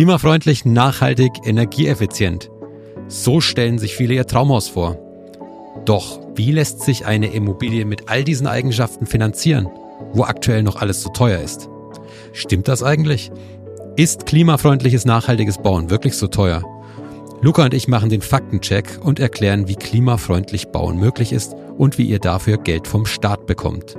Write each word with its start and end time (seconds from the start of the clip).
Klimafreundlich, 0.00 0.64
nachhaltig, 0.64 1.30
energieeffizient. 1.44 2.50
So 3.08 3.42
stellen 3.42 3.78
sich 3.78 3.96
viele 3.96 4.14
ihr 4.14 4.26
Traumhaus 4.26 4.66
vor. 4.66 4.96
Doch 5.84 6.20
wie 6.34 6.52
lässt 6.52 6.80
sich 6.80 7.04
eine 7.04 7.26
Immobilie 7.26 7.84
mit 7.84 8.08
all 8.08 8.24
diesen 8.24 8.46
Eigenschaften 8.46 9.04
finanzieren, 9.04 9.68
wo 10.14 10.22
aktuell 10.22 10.62
noch 10.62 10.76
alles 10.76 11.02
so 11.02 11.10
teuer 11.10 11.40
ist? 11.40 11.68
Stimmt 12.32 12.66
das 12.68 12.82
eigentlich? 12.82 13.30
Ist 13.94 14.24
klimafreundliches, 14.24 15.04
nachhaltiges 15.04 15.58
Bauen 15.58 15.90
wirklich 15.90 16.16
so 16.16 16.28
teuer? 16.28 16.64
Luca 17.42 17.66
und 17.66 17.74
ich 17.74 17.86
machen 17.86 18.08
den 18.08 18.22
Faktencheck 18.22 19.00
und 19.02 19.20
erklären, 19.20 19.68
wie 19.68 19.76
klimafreundlich 19.76 20.68
Bauen 20.68 20.98
möglich 20.98 21.30
ist 21.30 21.54
und 21.76 21.98
wie 21.98 22.04
ihr 22.04 22.20
dafür 22.20 22.56
Geld 22.56 22.88
vom 22.88 23.04
Staat 23.04 23.46
bekommt. 23.46 23.98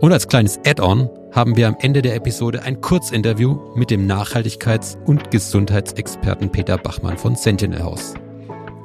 Und 0.00 0.10
als 0.10 0.26
kleines 0.26 0.58
Add-on 0.64 1.10
haben 1.32 1.56
wir 1.56 1.66
am 1.66 1.76
Ende 1.80 2.02
der 2.02 2.14
Episode 2.14 2.62
ein 2.62 2.82
Kurzinterview 2.82 3.74
mit 3.74 3.90
dem 3.90 4.06
Nachhaltigkeits- 4.06 5.02
und 5.04 5.30
Gesundheitsexperten 5.30 6.52
Peter 6.52 6.76
Bachmann 6.76 7.16
von 7.16 7.36
Sentinel 7.36 7.82
House. 7.82 8.14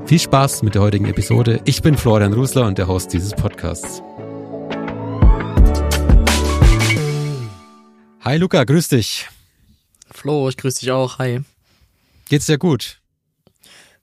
Viel 0.05 0.19
Spaß 0.19 0.63
mit 0.63 0.75
der 0.75 0.81
heutigen 0.81 1.05
Episode. 1.05 1.59
Ich 1.65 1.81
bin 1.81 1.97
Florian 1.97 2.31
Rusler 2.31 2.65
und 2.65 2.77
der 2.77 2.87
Host 2.87 3.11
dieses 3.11 3.33
Podcasts. 3.33 4.01
Hi 8.21 8.37
Luca, 8.37 8.63
grüß 8.63 8.87
dich. 8.87 9.27
Flo, 10.09 10.47
ich 10.47 10.55
grüße 10.55 10.79
dich 10.79 10.91
auch. 10.91 11.19
Hi. 11.19 11.41
Geht's 12.29 12.45
dir 12.45 12.57
gut? 12.57 13.01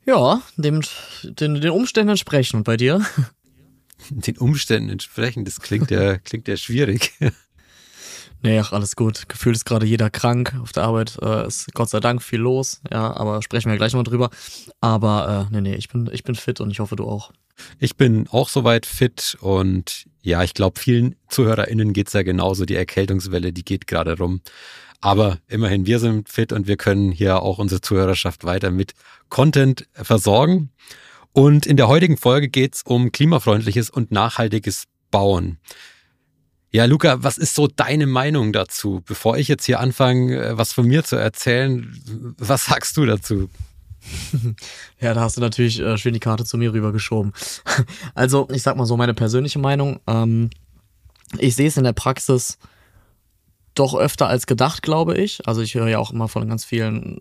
Ja, 0.05 0.43
dem, 0.59 0.83
den, 1.23 1.63
den 1.63 1.71
Umständen 1.71 2.11
entsprechen. 2.11 2.59
Und 2.59 2.65
bei 2.65 2.77
dir? 2.77 3.05
Den 4.11 4.37
Umständen 4.37 4.91
entsprechen, 4.91 5.47
das 5.47 5.61
klingt 5.61 5.91
ja, 5.91 6.19
klingt 6.19 6.47
ja 6.47 6.59
schwierig. 6.59 7.15
Nee, 8.45 8.61
alles 8.61 8.95
gut. 8.95 9.27
Gefühlt 9.31 9.57
ist 9.57 9.65
gerade 9.65 9.87
jeder 9.87 10.11
krank. 10.11 10.55
Auf 10.61 10.73
der 10.73 10.83
Arbeit 10.83 11.17
äh, 11.23 11.47
ist 11.47 11.73
Gott 11.73 11.89
sei 11.89 12.01
Dank 12.01 12.23
viel 12.23 12.41
los. 12.41 12.83
Ja, 12.93 13.17
aber 13.17 13.41
sprechen 13.41 13.71
wir 13.71 13.79
gleich 13.79 13.95
mal 13.95 14.03
drüber. 14.03 14.29
Aber 14.83 15.49
äh, 15.51 15.55
nee, 15.55 15.63
nee, 15.63 15.75
ich 15.77 15.89
bin, 15.89 16.11
ich 16.13 16.25
bin 16.25 16.35
fit 16.35 16.61
und 16.61 16.71
ich 16.71 16.79
hoffe, 16.79 16.95
du 16.95 17.07
auch. 17.07 17.33
Ich 17.79 17.97
bin 17.97 18.29
auch 18.29 18.51
soweit 18.51 18.85
fit 18.85 19.39
und 19.41 20.05
ja, 20.21 20.43
ich 20.43 20.53
glaube, 20.53 20.79
vielen 20.79 21.17
ZuhörerInnen 21.29 21.95
geht's 21.95 22.13
ja 22.13 22.23
genauso. 22.23 22.67
Die 22.67 22.75
Erkältungswelle, 22.75 23.51
die 23.51 23.65
geht 23.65 23.87
gerade 23.87 24.19
rum. 24.19 24.43
Aber 25.01 25.39
immerhin, 25.49 25.87
wir 25.87 25.99
sind 25.99 26.29
fit 26.29 26.53
und 26.53 26.67
wir 26.67 26.77
können 26.77 27.13
hier 27.13 27.41
auch 27.41 27.57
unsere 27.57 27.81
Zuhörerschaft 27.81 28.45
weiter 28.45 28.71
mit 28.71 28.93
Content 29.31 29.89
versorgen. 29.95 30.71
Und 31.33 31.65
in 31.65 31.79
der 31.79 31.89
heutigen 31.89 32.19
Folge 32.19 32.51
geht's 32.51 32.83
um 32.85 33.11
klimafreundliches 33.11 33.89
und 33.89 34.13
nachhaltiges 34.13 34.85
Bauen. 35.11 35.59
Ja, 36.75 36.87
Luca, 36.87 37.23
was 37.23 37.39
ist 37.39 37.55
so 37.55 37.69
deine 37.69 38.09
Meinung 38.09 38.53
dazu? 38.53 39.01
Bevor 39.07 39.39
ich 39.39 39.47
jetzt 39.47 39.65
hier 39.65 39.79
anfange, 39.79 40.37
äh, 40.45 40.59
was 40.59 40.73
von 40.73 40.85
mir 40.85 41.05
zu 41.05 41.15
erzählen, 41.15 41.97
was 42.37 42.65
sagst 42.65 42.97
du 42.97 43.07
dazu? 43.07 43.49
Ja, 45.01 45.15
da 45.15 45.21
hast 45.21 45.37
du 45.37 45.41
natürlich 45.41 45.79
äh, 45.79 45.97
schön 45.97 46.15
die 46.15 46.21
Karte 46.21 46.45
zu 46.45 46.59
mir 46.59 46.73
rübergeschoben. 46.73 47.33
Also, 48.17 48.49
ich 48.51 48.63
sag 48.63 48.77
mal 48.77 48.87
so 48.87 48.97
meine 48.97 49.15
persönliche 49.15 49.61
Meinung. 49.61 50.01
Ähm, 50.09 50.51
ich 51.39 51.55
sehe 51.55 51.69
es 51.69 51.77
in 51.77 51.85
der 51.85 51.93
Praxis 51.93 52.59
doch 53.75 53.95
öfter 53.95 54.29
als 54.29 54.47
gedacht, 54.47 54.83
glaube 54.83 55.17
ich. 55.17 55.47
Also 55.47 55.61
ich 55.61 55.75
höre 55.75 55.89
ja 55.89 55.99
auch 55.99 56.13
immer 56.13 56.29
von 56.29 56.49
ganz 56.49 56.65
vielen 56.65 57.19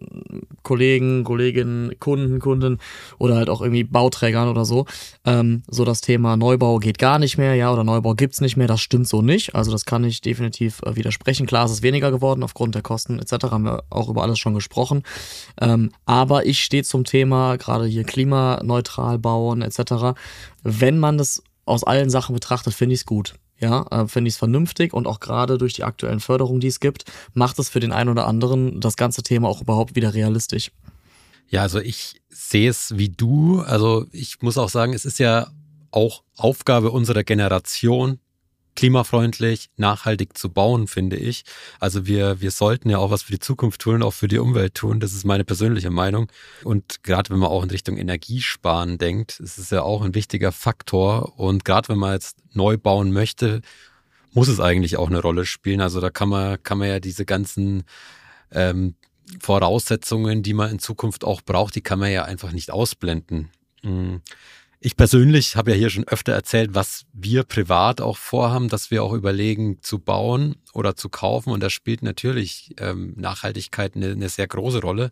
Kollegen, 0.64 1.24
Kolleginnen, 1.24 2.00
Kunden, 2.00 2.40
Kunden 2.40 2.80
oder 3.18 3.36
halt 3.36 3.50
auch 3.50 3.62
irgendwie 3.62 3.84
Bauträgern 3.84 4.48
oder 4.48 4.66
so. 4.66 4.86
Ähm, 5.26 5.64
so 5.70 5.86
das 5.86 6.02
Thema 6.02 6.38
Neubau 6.38 6.78
geht 6.78 6.98
gar 7.00 7.20
nicht 7.20 7.38
mehr, 7.38 7.56
ja, 7.56 7.72
oder 7.72 7.84
Neubau 7.84 8.14
gibt's 8.14 8.42
nicht 8.42 8.58
mehr. 8.58 8.68
Das 8.68 8.82
stimmt 8.82 9.08
so 9.08 9.22
nicht. 9.22 9.56
Also 9.56 9.72
das 9.72 9.86
kann 9.86 10.04
ich 10.04 10.22
definitiv 10.22 10.82
äh, 10.84 10.96
widersprechen. 10.96 11.46
Klar, 11.46 11.66
es 11.66 11.72
ist 11.72 11.84
weniger 11.84 12.12
geworden 12.12 12.44
aufgrund 12.44 12.76
der 12.76 12.82
Kosten 12.82 13.20
etc. 13.20 13.46
Haben 13.52 13.66
wir 13.66 13.84
auch 13.90 14.10
über 14.10 14.24
alles 14.24 14.40
schon 14.40 14.54
gesprochen. 14.54 15.04
Ähm, 15.60 15.92
aber 16.06 16.46
ich 16.46 16.64
stehe 16.64 16.84
zum 16.84 17.04
Thema 17.04 17.58
gerade 17.58 17.86
hier 17.86 18.04
klimaneutral 18.04 19.20
bauen 19.20 19.62
etc. 19.62 20.18
Wenn 20.64 21.00
man 21.00 21.18
das 21.18 21.44
aus 21.66 21.84
allen 21.84 22.10
Sachen 22.10 22.34
betrachtet, 22.34 22.74
finde 22.74 22.94
ich 22.94 23.02
es 23.02 23.06
gut. 23.06 23.36
Ja, 23.60 23.86
äh, 23.92 24.08
finde 24.08 24.28
ich 24.28 24.36
es 24.36 24.38
vernünftig 24.40 24.94
und 24.94 25.08
auch 25.08 25.20
gerade 25.20 25.58
durch 25.58 25.74
die 25.74 25.84
aktuellen 25.84 26.20
Förderungen, 26.20 26.60
die 26.60 26.68
es 26.68 26.80
gibt, 26.80 27.06
macht 27.34 27.60
es 27.60 27.70
für 27.70 27.80
den 27.80 27.92
einen 27.92 28.10
oder 28.10 28.28
anderen 28.28 28.82
das 28.82 28.98
ganze 28.98 29.24
Thema 29.24 29.48
auch 29.48 29.62
überhaupt 29.62 29.96
wieder 29.96 30.14
realistisch. 30.14 30.72
Ja, 31.48 31.62
also 31.62 31.80
ich 31.80 32.22
sehe 32.30 32.70
es 32.70 32.98
wie 32.98 33.10
du. 33.10 33.62
Also 33.62 34.06
ich 34.12 34.42
muss 34.42 34.58
auch 34.58 34.70
sagen, 34.70 34.94
es 34.94 35.06
ist 35.06 35.20
ja 35.20 35.48
auch 35.92 36.24
Aufgabe 36.36 36.92
unserer 36.92 37.24
Generation, 37.24 38.20
klimafreundlich, 38.76 39.70
nachhaltig 39.78 40.38
zu 40.38 40.50
bauen, 40.50 40.88
finde 40.88 41.16
ich. 41.16 41.44
Also 41.80 42.06
wir, 42.06 42.42
wir 42.42 42.52
sollten 42.52 42.90
ja 42.90 42.98
auch 42.98 43.12
was 43.12 43.24
für 43.24 43.32
die 43.32 43.40
Zukunft 43.40 43.82
tun, 43.82 44.04
auch 44.04 44.14
für 44.14 44.28
die 44.28 44.40
Umwelt 44.40 44.76
tun. 44.76 45.00
Das 45.00 45.14
ist 45.14 45.26
meine 45.26 45.44
persönliche 45.44 45.90
Meinung. 45.90 46.32
Und 46.64 47.04
gerade 47.04 47.30
wenn 47.30 47.40
man 47.40 47.50
auch 47.50 47.64
in 47.64 47.70
Richtung 47.70 47.98
Energiesparen 47.98 48.98
denkt, 48.98 49.40
ist 49.40 49.58
es 49.58 49.70
ja 49.70 49.84
auch 49.84 50.02
ein 50.02 50.16
wichtiger 50.16 50.52
Faktor. 50.52 51.40
Und 51.40 51.66
gerade 51.66 51.90
wenn 51.90 52.00
man 52.00 52.14
jetzt 52.14 52.38
neu 52.54 52.78
bauen 52.78 53.12
möchte, 53.12 53.62
muss 54.34 54.48
es 54.48 54.60
eigentlich 54.60 54.98
auch 54.98 55.08
eine 55.08 55.22
Rolle 55.22 55.46
spielen. 55.46 55.82
Also 55.82 56.02
da 56.02 56.10
kann 56.10 56.30
man, 56.30 56.62
kann 56.64 56.80
man 56.80 56.88
ja 56.88 57.00
diese 57.00 57.26
ganzen 57.26 57.84
ähm, 58.52 58.96
Voraussetzungen, 59.40 60.44
die 60.44 60.54
man 60.54 60.72
in 60.72 60.80
Zukunft 60.80 61.24
auch 61.24 61.42
braucht, 61.42 61.76
die 61.76 61.82
kann 61.82 62.00
man 62.00 62.12
ja 62.12 62.26
einfach 62.26 62.52
nicht 62.52 62.72
ausblenden. 62.72 63.50
Mhm. 63.84 64.22
Ich 64.86 64.98
persönlich 64.98 65.56
habe 65.56 65.72
ja 65.72 65.78
hier 65.78 65.90
schon 65.90 66.06
öfter 66.10 66.34
erzählt, 66.34 66.72
was 66.76 67.06
wir 67.14 67.44
privat 67.44 68.02
auch 68.02 68.18
vorhaben, 68.18 68.68
dass 68.68 68.92
wir 68.92 69.02
auch 69.02 69.14
überlegen 69.14 69.78
zu 69.82 69.98
bauen 69.98 70.58
oder 70.74 70.98
zu 70.98 71.08
kaufen. 71.08 71.52
Und 71.52 71.64
da 71.64 71.70
spielt 71.70 72.04
natürlich 72.04 72.76
ähm, 72.80 73.14
Nachhaltigkeit 73.16 73.96
eine, 73.96 74.12
eine 74.12 74.28
sehr 74.28 74.46
große 74.46 74.82
Rolle. 74.82 75.12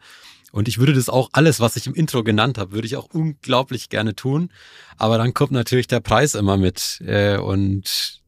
Und 0.52 0.68
ich 0.68 0.78
würde 0.78 0.92
das 0.92 1.08
auch 1.08 1.30
alles, 1.32 1.62
was 1.62 1.78
ich 1.78 1.88
im 1.88 1.94
Intro 1.94 2.22
genannt 2.22 2.58
habe, 2.58 2.74
würde 2.74 2.86
ich 2.86 2.98
auch 2.98 3.08
unglaublich 3.14 3.88
gerne 3.88 4.14
tun. 4.14 4.50
Aber 4.98 5.18
dann 5.18 5.34
kommt 5.34 5.54
natürlich 5.54 5.88
der 5.88 6.02
Preis 6.02 6.36
immer 6.36 6.58
mit. 6.58 7.02
Äh, 7.08 7.38
und 7.38 8.20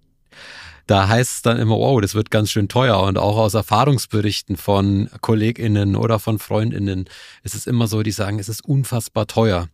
da 0.88 1.10
heißt 1.10 1.34
es 1.34 1.42
dann 1.42 1.60
immer, 1.60 1.76
wow, 1.76 2.00
das 2.00 2.16
wird 2.16 2.32
ganz 2.32 2.52
schön 2.52 2.70
teuer. 2.70 3.02
Und 3.02 3.18
auch 3.18 3.36
aus 3.36 3.54
Erfahrungsberichten 3.54 4.56
von 4.56 5.10
KollegInnen 5.20 5.98
oder 5.98 6.20
von 6.20 6.40
FreundInnen 6.40 7.10
ist 7.44 7.54
es 7.54 7.68
immer 7.68 7.88
so, 7.88 8.02
die 8.02 8.12
sagen, 8.12 8.40
es 8.40 8.48
ist 8.48 8.64
unfassbar 8.64 9.28
teuer 9.28 9.68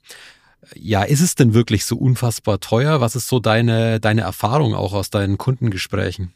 ja, 0.76 1.04
ist 1.04 1.22
es 1.22 1.36
denn 1.36 1.54
wirklich 1.54 1.86
so 1.86 1.96
unfassbar 1.98 2.60
teuer? 2.60 3.02
Was 3.02 3.16
ist 3.16 3.28
so 3.28 3.40
deine, 3.40 4.00
deine 4.00 4.22
Erfahrung 4.22 4.76
auch 4.76 4.94
aus 4.94 5.10
deinen 5.10 5.38
Kundengesprächen? 5.38 6.34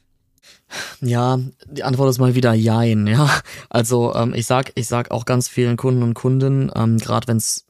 Ja, 1.02 1.40
die 1.68 1.84
Antwort 1.84 2.10
ist 2.10 2.20
mal 2.20 2.36
wieder 2.36 2.54
Jein, 2.54 3.08
ja. 3.08 3.30
Also 3.70 4.14
ähm, 4.16 4.34
ich 4.34 4.46
sag, 4.46 4.72
ich 4.76 4.88
sag 4.88 5.12
auch 5.12 5.26
ganz 5.26 5.48
vielen 5.48 5.78
Kunden 5.78 6.04
und 6.04 6.14
Kundinnen, 6.14 6.72
ähm, 6.76 6.98
gerade 6.98 7.28
wenn 7.28 7.38
es 7.38 7.66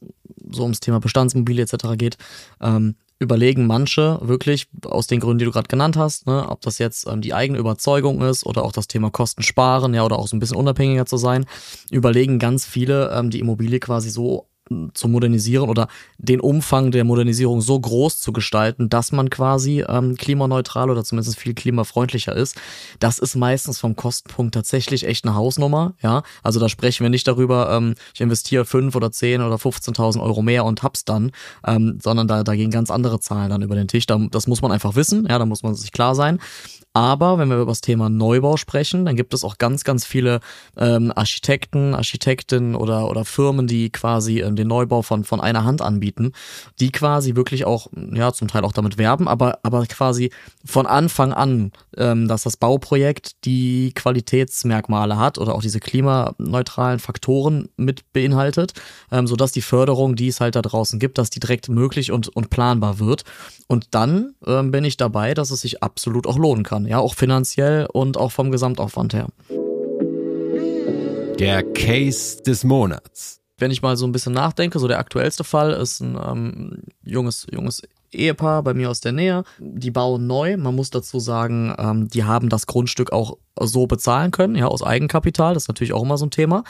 so 0.50 0.62
ums 0.62 0.80
Thema 0.80 1.00
Bestandsmobile 1.00 1.62
etc. 1.62 1.96
geht, 1.96 2.16
ähm, 2.60 2.96
überlegen 3.18 3.66
manche 3.66 4.18
wirklich 4.22 4.68
aus 4.84 5.06
den 5.06 5.20
Gründen, 5.20 5.38
die 5.38 5.44
du 5.44 5.52
gerade 5.52 5.68
genannt 5.68 5.96
hast, 5.96 6.26
ne, 6.26 6.48
ob 6.48 6.60
das 6.62 6.78
jetzt 6.78 7.06
ähm, 7.06 7.20
die 7.20 7.34
eigene 7.34 7.58
Überzeugung 7.58 8.22
ist 8.22 8.44
oder 8.44 8.64
auch 8.64 8.72
das 8.72 8.88
Thema 8.88 9.10
Kosten 9.10 9.42
sparen, 9.42 9.94
ja, 9.94 10.04
oder 10.04 10.18
auch 10.18 10.28
so 10.28 10.36
ein 10.36 10.40
bisschen 10.40 10.56
unabhängiger 10.56 11.06
zu 11.06 11.16
sein, 11.16 11.46
überlegen 11.90 12.38
ganz 12.38 12.64
viele 12.66 13.10
ähm, 13.10 13.30
die 13.30 13.40
Immobilie 13.40 13.80
quasi 13.80 14.10
so 14.10 14.48
zu 14.94 15.08
modernisieren 15.08 15.68
oder 15.68 15.88
den 16.18 16.40
Umfang 16.40 16.90
der 16.90 17.04
Modernisierung 17.04 17.60
so 17.60 17.78
groß 17.78 18.18
zu 18.18 18.32
gestalten, 18.32 18.88
dass 18.88 19.12
man 19.12 19.28
quasi 19.28 19.84
ähm, 19.86 20.16
klimaneutral 20.16 20.90
oder 20.90 21.04
zumindest 21.04 21.38
viel 21.38 21.54
klimafreundlicher 21.54 22.34
ist. 22.34 22.56
Das 22.98 23.18
ist 23.18 23.36
meistens 23.36 23.78
vom 23.78 23.94
Kostenpunkt 23.94 24.54
tatsächlich 24.54 25.06
echt 25.06 25.24
eine 25.24 25.34
Hausnummer. 25.34 25.94
Ja, 26.02 26.22
also 26.42 26.60
da 26.60 26.68
sprechen 26.68 27.02
wir 27.04 27.10
nicht 27.10 27.28
darüber, 27.28 27.70
ähm, 27.72 27.94
ich 28.14 28.20
investiere 28.20 28.64
fünf 28.64 28.96
oder 28.96 29.12
zehn 29.12 29.42
oder 29.42 29.56
15.000 29.56 30.22
Euro 30.22 30.40
mehr 30.40 30.64
und 30.64 30.82
hab's 30.82 31.04
dann, 31.04 31.30
ähm, 31.66 31.98
sondern 32.02 32.26
da, 32.26 32.42
da 32.42 32.54
gehen 32.54 32.70
ganz 32.70 32.90
andere 32.90 33.20
Zahlen 33.20 33.50
dann 33.50 33.62
über 33.62 33.74
den 33.74 33.88
Tisch. 33.88 34.06
Da, 34.06 34.18
das 34.30 34.46
muss 34.46 34.62
man 34.62 34.72
einfach 34.72 34.96
wissen. 34.96 35.26
Ja, 35.28 35.38
da 35.38 35.46
muss 35.46 35.62
man 35.62 35.74
sich 35.74 35.92
klar 35.92 36.14
sein. 36.14 36.40
Aber 36.96 37.38
wenn 37.38 37.48
wir 37.48 37.56
über 37.56 37.72
das 37.72 37.80
Thema 37.80 38.08
Neubau 38.08 38.56
sprechen, 38.56 39.04
dann 39.04 39.16
gibt 39.16 39.34
es 39.34 39.42
auch 39.42 39.58
ganz, 39.58 39.82
ganz 39.82 40.06
viele 40.06 40.38
ähm, 40.76 41.12
Architekten, 41.14 41.92
Architektinnen 41.92 42.76
oder, 42.76 43.10
oder 43.10 43.24
Firmen, 43.24 43.66
die 43.66 43.90
quasi 43.90 44.42
ähm, 44.42 44.53
den 44.56 44.68
Neubau 44.68 45.02
von, 45.02 45.24
von 45.24 45.40
einer 45.40 45.64
Hand 45.64 45.82
anbieten, 45.82 46.32
die 46.80 46.92
quasi 46.92 47.36
wirklich 47.36 47.64
auch, 47.64 47.88
ja, 48.12 48.32
zum 48.32 48.48
Teil 48.48 48.64
auch 48.64 48.72
damit 48.72 48.98
werben, 48.98 49.28
aber, 49.28 49.58
aber 49.62 49.84
quasi 49.86 50.30
von 50.64 50.86
Anfang 50.86 51.32
an, 51.32 51.72
ähm, 51.96 52.28
dass 52.28 52.42
das 52.42 52.56
Bauprojekt 52.56 53.44
die 53.44 53.92
Qualitätsmerkmale 53.94 55.18
hat 55.18 55.38
oder 55.38 55.54
auch 55.54 55.62
diese 55.62 55.80
klimaneutralen 55.80 56.98
Faktoren 56.98 57.68
mit 57.76 58.12
beinhaltet, 58.12 58.72
ähm, 59.10 59.26
sodass 59.26 59.52
die 59.52 59.62
Förderung, 59.62 60.16
die 60.16 60.28
es 60.28 60.40
halt 60.40 60.56
da 60.56 60.62
draußen 60.62 60.98
gibt, 60.98 61.18
dass 61.18 61.30
die 61.30 61.40
direkt 61.40 61.68
möglich 61.68 62.12
und, 62.12 62.28
und 62.28 62.50
planbar 62.50 62.98
wird. 62.98 63.24
Und 63.66 63.88
dann 63.94 64.34
ähm, 64.46 64.70
bin 64.70 64.84
ich 64.84 64.96
dabei, 64.96 65.34
dass 65.34 65.50
es 65.50 65.60
sich 65.60 65.82
absolut 65.82 66.26
auch 66.26 66.38
lohnen 66.38 66.64
kann. 66.64 66.86
Ja, 66.86 66.98
auch 66.98 67.14
finanziell 67.14 67.86
und 67.92 68.16
auch 68.16 68.32
vom 68.32 68.50
Gesamtaufwand 68.50 69.14
her. 69.14 69.28
Der 71.38 71.62
Case 71.72 72.42
des 72.42 72.64
Monats. 72.64 73.43
Wenn 73.58 73.70
ich 73.70 73.82
mal 73.82 73.96
so 73.96 74.06
ein 74.06 74.12
bisschen 74.12 74.32
nachdenke, 74.32 74.78
so 74.78 74.88
der 74.88 74.98
aktuellste 74.98 75.44
Fall 75.44 75.72
ist 75.72 76.00
ein 76.00 76.18
ähm, 76.20 76.82
junges, 77.04 77.46
junges 77.52 77.82
Ehepaar 78.14 78.62
bei 78.62 78.74
mir 78.74 78.90
aus 78.90 79.00
der 79.00 79.12
Nähe, 79.12 79.44
die 79.58 79.90
bauen 79.90 80.26
neu. 80.26 80.56
Man 80.56 80.74
muss 80.74 80.90
dazu 80.90 81.18
sagen, 81.18 81.74
ähm, 81.78 82.08
die 82.08 82.24
haben 82.24 82.48
das 82.48 82.66
Grundstück 82.66 83.12
auch 83.12 83.36
so 83.60 83.86
bezahlen 83.86 84.30
können, 84.30 84.56
ja, 84.56 84.66
aus 84.66 84.82
Eigenkapital. 84.82 85.54
Das 85.54 85.64
ist 85.64 85.68
natürlich 85.68 85.92
auch 85.92 86.02
immer 86.02 86.18
so 86.18 86.26
ein 86.26 86.30
Thema. 86.30 86.64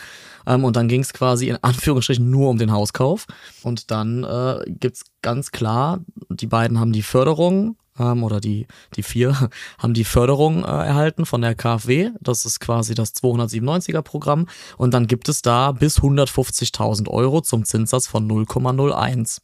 Ähm, 0.46 0.64
und 0.64 0.76
dann 0.76 0.88
ging 0.88 1.00
es 1.00 1.12
quasi 1.12 1.48
in 1.48 1.58
Anführungsstrichen 1.62 2.28
nur 2.28 2.50
um 2.50 2.58
den 2.58 2.72
Hauskauf. 2.72 3.26
Und 3.62 3.90
dann 3.90 4.24
äh, 4.24 4.64
gibt's 4.66 5.04
ganz 5.22 5.52
klar, 5.52 6.00
die 6.28 6.46
beiden 6.46 6.80
haben 6.80 6.92
die 6.92 7.02
Förderung 7.02 7.76
ähm, 7.98 8.22
oder 8.22 8.40
die, 8.40 8.66
die 8.96 9.02
vier 9.02 9.50
haben 9.78 9.94
die 9.94 10.04
Förderung 10.04 10.64
äh, 10.64 10.68
erhalten 10.68 11.26
von 11.26 11.40
der 11.40 11.54
KfW. 11.54 12.10
Das 12.20 12.44
ist 12.44 12.60
quasi 12.60 12.94
das 12.94 13.14
297er 13.14 14.02
Programm. 14.02 14.46
Und 14.76 14.94
dann 14.94 15.06
gibt 15.06 15.28
es 15.28 15.42
da 15.42 15.72
bis 15.72 16.00
150.000 16.00 17.08
Euro 17.08 17.40
zum 17.40 17.64
Zinssatz 17.64 18.06
von 18.06 18.28
0,01. 18.28 19.38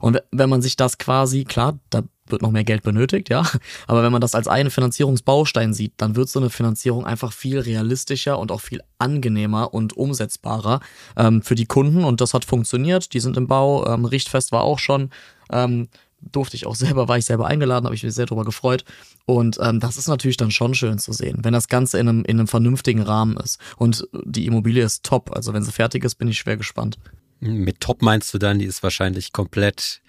Und 0.00 0.22
wenn 0.30 0.50
man 0.50 0.62
sich 0.62 0.76
das 0.76 0.98
quasi, 0.98 1.44
klar, 1.44 1.78
da 1.90 2.02
wird 2.26 2.42
noch 2.42 2.50
mehr 2.50 2.64
Geld 2.64 2.82
benötigt, 2.82 3.28
ja. 3.28 3.44
Aber 3.86 4.02
wenn 4.02 4.12
man 4.12 4.20
das 4.20 4.34
als 4.34 4.48
einen 4.48 4.70
Finanzierungsbaustein 4.70 5.74
sieht, 5.74 5.94
dann 5.98 6.16
wird 6.16 6.28
so 6.28 6.40
eine 6.40 6.50
Finanzierung 6.50 7.04
einfach 7.06 7.32
viel 7.32 7.58
realistischer 7.58 8.38
und 8.38 8.50
auch 8.50 8.60
viel 8.60 8.80
angenehmer 8.98 9.74
und 9.74 9.96
umsetzbarer 9.96 10.80
ähm, 11.16 11.42
für 11.42 11.54
die 11.54 11.66
Kunden. 11.66 12.04
Und 12.04 12.20
das 12.20 12.34
hat 12.34 12.44
funktioniert. 12.44 13.12
Die 13.12 13.20
sind 13.20 13.36
im 13.36 13.46
Bau. 13.46 13.86
Ähm, 13.86 14.04
Richtfest 14.04 14.52
war 14.52 14.62
auch 14.62 14.78
schon. 14.78 15.10
Ähm, 15.50 15.88
durfte 16.30 16.56
ich 16.56 16.66
auch 16.66 16.74
selber, 16.74 17.08
war 17.08 17.18
ich 17.18 17.24
selber 17.24 17.46
eingeladen, 17.46 17.84
habe 17.84 17.94
ich 17.94 18.02
mich 18.02 18.14
sehr 18.14 18.26
darüber 18.26 18.44
gefreut. 18.44 18.84
Und 19.26 19.58
ähm, 19.60 19.80
das 19.80 19.96
ist 19.96 20.08
natürlich 20.08 20.36
dann 20.36 20.50
schon 20.50 20.74
schön 20.74 20.98
zu 20.98 21.12
sehen, 21.12 21.38
wenn 21.42 21.52
das 21.52 21.68
Ganze 21.68 21.98
in 21.98 22.08
einem, 22.08 22.24
in 22.24 22.38
einem 22.38 22.48
vernünftigen 22.48 23.02
Rahmen 23.02 23.36
ist. 23.36 23.58
Und 23.76 24.08
die 24.24 24.46
Immobilie 24.46 24.84
ist 24.84 25.04
top. 25.04 25.34
Also 25.34 25.52
wenn 25.52 25.62
sie 25.62 25.72
fertig 25.72 26.04
ist, 26.04 26.16
bin 26.16 26.28
ich 26.28 26.38
schwer 26.38 26.56
gespannt. 26.56 26.98
Mit 27.40 27.80
top 27.80 28.02
meinst 28.02 28.32
du 28.32 28.38
dann, 28.38 28.58
die 28.58 28.66
ist 28.66 28.82
wahrscheinlich 28.82 29.32
komplett 29.32 30.00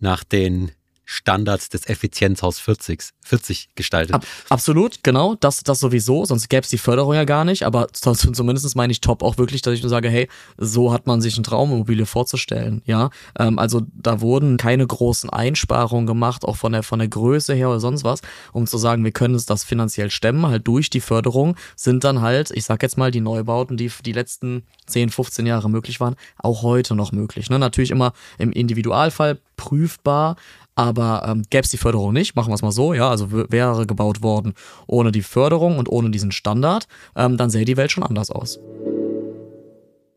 nach 0.00 0.24
den 0.24 0.72
Standards 1.10 1.68
des 1.68 1.88
Effizienzhaus 1.88 2.60
40, 2.60 3.00
40 3.24 3.70
gestaltet. 3.74 4.14
Ab, 4.14 4.24
absolut, 4.48 5.02
genau, 5.02 5.34
das, 5.34 5.64
das 5.64 5.80
sowieso, 5.80 6.24
sonst 6.24 6.48
gäbe 6.48 6.62
es 6.62 6.68
die 6.68 6.78
Förderung 6.78 7.14
ja 7.14 7.24
gar 7.24 7.44
nicht, 7.44 7.64
aber 7.64 7.88
zumindest 7.92 8.76
meine 8.76 8.92
ich 8.92 9.00
top 9.00 9.24
auch 9.24 9.36
wirklich, 9.36 9.60
dass 9.60 9.74
ich 9.74 9.82
nur 9.82 9.90
sage, 9.90 10.08
hey, 10.08 10.28
so 10.56 10.92
hat 10.92 11.08
man 11.08 11.20
sich 11.20 11.36
ein 11.36 11.42
Traumimmobilie 11.42 12.06
vorzustellen, 12.06 12.82
ja. 12.84 13.10
Ähm, 13.36 13.58
also 13.58 13.82
da 13.92 14.20
wurden 14.20 14.56
keine 14.56 14.86
großen 14.86 15.30
Einsparungen 15.30 16.06
gemacht, 16.06 16.44
auch 16.44 16.56
von 16.56 16.70
der, 16.70 16.84
von 16.84 17.00
der 17.00 17.08
Größe 17.08 17.54
her 17.54 17.70
oder 17.70 17.80
sonst 17.80 18.04
was, 18.04 18.20
um 18.52 18.68
zu 18.68 18.78
sagen, 18.78 19.02
wir 19.02 19.12
können 19.12 19.34
es 19.34 19.46
das 19.46 19.64
finanziell 19.64 20.10
stemmen, 20.10 20.46
halt 20.46 20.68
durch 20.68 20.90
die 20.90 21.00
Förderung 21.00 21.56
sind 21.74 22.04
dann 22.04 22.20
halt, 22.20 22.52
ich 22.52 22.64
sag 22.64 22.84
jetzt 22.84 22.96
mal, 22.96 23.10
die 23.10 23.20
Neubauten, 23.20 23.76
die 23.76 23.90
die 24.06 24.12
letzten 24.12 24.62
10, 24.86 25.10
15 25.10 25.44
Jahre 25.44 25.68
möglich 25.68 25.98
waren, 25.98 26.14
auch 26.38 26.62
heute 26.62 26.94
noch 26.94 27.10
möglich. 27.10 27.50
Ne? 27.50 27.58
Natürlich 27.58 27.90
immer 27.90 28.12
im 28.38 28.52
Individualfall 28.52 29.40
prüfbar, 29.56 30.36
aber 30.80 31.26
ähm, 31.28 31.42
gäbe 31.50 31.64
es 31.64 31.70
die 31.70 31.76
Förderung 31.76 32.14
nicht, 32.14 32.34
machen 32.34 32.50
wir 32.50 32.54
es 32.54 32.62
mal 32.62 32.72
so, 32.72 32.94
ja, 32.94 33.10
also 33.10 33.30
wäre 33.30 33.86
gebaut 33.86 34.22
worden 34.22 34.54
ohne 34.86 35.12
die 35.12 35.22
Förderung 35.22 35.78
und 35.78 35.90
ohne 35.90 36.10
diesen 36.10 36.32
Standard, 36.32 36.86
ähm, 37.14 37.36
dann 37.36 37.50
sähe 37.50 37.66
die 37.66 37.76
Welt 37.76 37.92
schon 37.92 38.02
anders 38.02 38.30
aus. 38.30 38.58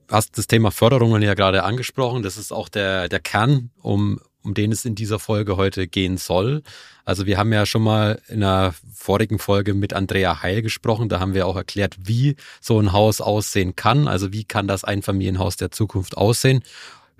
Du 0.08 0.16
hast 0.16 0.38
das 0.38 0.48
Thema 0.48 0.72
Förderungen 0.72 1.22
ja 1.22 1.34
gerade 1.34 1.64
angesprochen. 1.64 2.24
Das 2.24 2.38
ist 2.38 2.54
auch 2.54 2.70
der, 2.70 3.10
der 3.10 3.20
Kern, 3.20 3.72
um, 3.82 4.20
um 4.42 4.54
den 4.54 4.72
es 4.72 4.86
in 4.86 4.96
dieser 4.96 5.20
Folge 5.20 5.58
heute 5.58 5.88
gehen 5.88 6.18
soll. 6.18 6.64
Also 7.04 7.26
wir 7.26 7.38
haben 7.38 7.52
ja 7.52 7.66
schon 7.66 7.84
mal 7.84 8.22
in 8.30 8.44
einer 8.44 8.74
vorigen 8.94 9.40
Folge 9.40 9.74
mit 9.74 9.94
Andrea 9.94 10.42
Heil 10.42 10.62
gesprochen. 10.62 11.10
Da 11.10 11.20
haben 11.20 11.34
wir 11.34 11.46
auch 11.46 11.58
erklärt, 11.58 11.98
wie 12.04 12.38
so 12.62 12.80
ein 12.80 12.94
Haus 12.94 13.20
aussehen 13.20 13.76
kann. 13.76 14.08
Also 14.08 14.32
wie 14.32 14.46
kann 14.46 14.68
das 14.68 14.86
Einfamilienhaus 14.86 15.58
der 15.58 15.72
Zukunft 15.72 16.16
aussehen. 16.16 16.64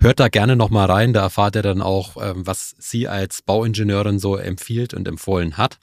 Hört 0.00 0.20
da 0.20 0.28
gerne 0.28 0.56
nochmal 0.56 0.90
rein, 0.90 1.12
da 1.12 1.22
erfahrt 1.22 1.56
ihr 1.56 1.62
dann 1.62 1.80
auch, 1.80 2.16
ähm, 2.20 2.46
was 2.46 2.74
sie 2.78 3.08
als 3.08 3.42
Bauingenieurin 3.42 4.18
so 4.18 4.36
empfiehlt 4.36 4.94
und 4.94 5.08
empfohlen 5.08 5.56
hat. 5.56 5.78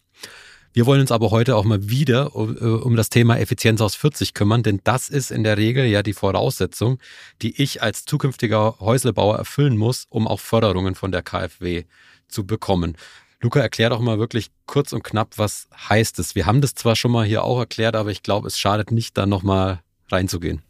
Wir 0.73 0.85
wollen 0.85 1.01
uns 1.01 1.11
aber 1.11 1.31
heute 1.31 1.57
auch 1.57 1.65
mal 1.65 1.89
wieder 1.89 2.33
um, 2.33 2.93
äh, 2.93 2.95
das 2.95 3.09
Thema 3.09 3.37
Effizienz 3.37 3.81
aus 3.81 3.95
40 3.95 4.33
kümmern, 4.33 4.63
denn 4.63 4.79
das 4.85 5.09
ist 5.09 5.29
in 5.29 5.43
der 5.43 5.57
Regel 5.57 5.85
ja 5.85 6.01
die 6.01 6.13
Voraussetzung, 6.13 6.99
die 7.41 7.61
ich 7.61 7.81
als 7.81 8.05
zukünftiger 8.05 8.79
Häuslebauer 8.79 9.37
erfüllen 9.37 9.75
muss, 9.75 10.05
um 10.09 10.27
auch 10.27 10.39
Förderungen 10.39 10.95
von 10.95 11.11
der 11.11 11.23
KfW 11.23 11.83
zu 12.29 12.45
bekommen. 12.45 12.95
Luca, 13.41 13.59
erklär 13.59 13.89
doch 13.89 13.99
mal 13.99 14.19
wirklich 14.19 14.47
kurz 14.65 14.93
und 14.93 15.03
knapp, 15.03 15.37
was 15.37 15.67
heißt 15.89 16.19
es? 16.19 16.35
Wir 16.35 16.45
haben 16.45 16.61
das 16.61 16.75
zwar 16.75 16.95
schon 16.95 17.11
mal 17.11 17.25
hier 17.25 17.43
auch 17.43 17.59
erklärt, 17.59 17.95
aber 17.95 18.11
ich 18.11 18.23
glaube, 18.23 18.47
es 18.47 18.57
schadet 18.57 18.91
nicht, 18.91 19.17
da 19.17 19.25
nochmal 19.25 19.81
reinzugehen. 20.09 20.61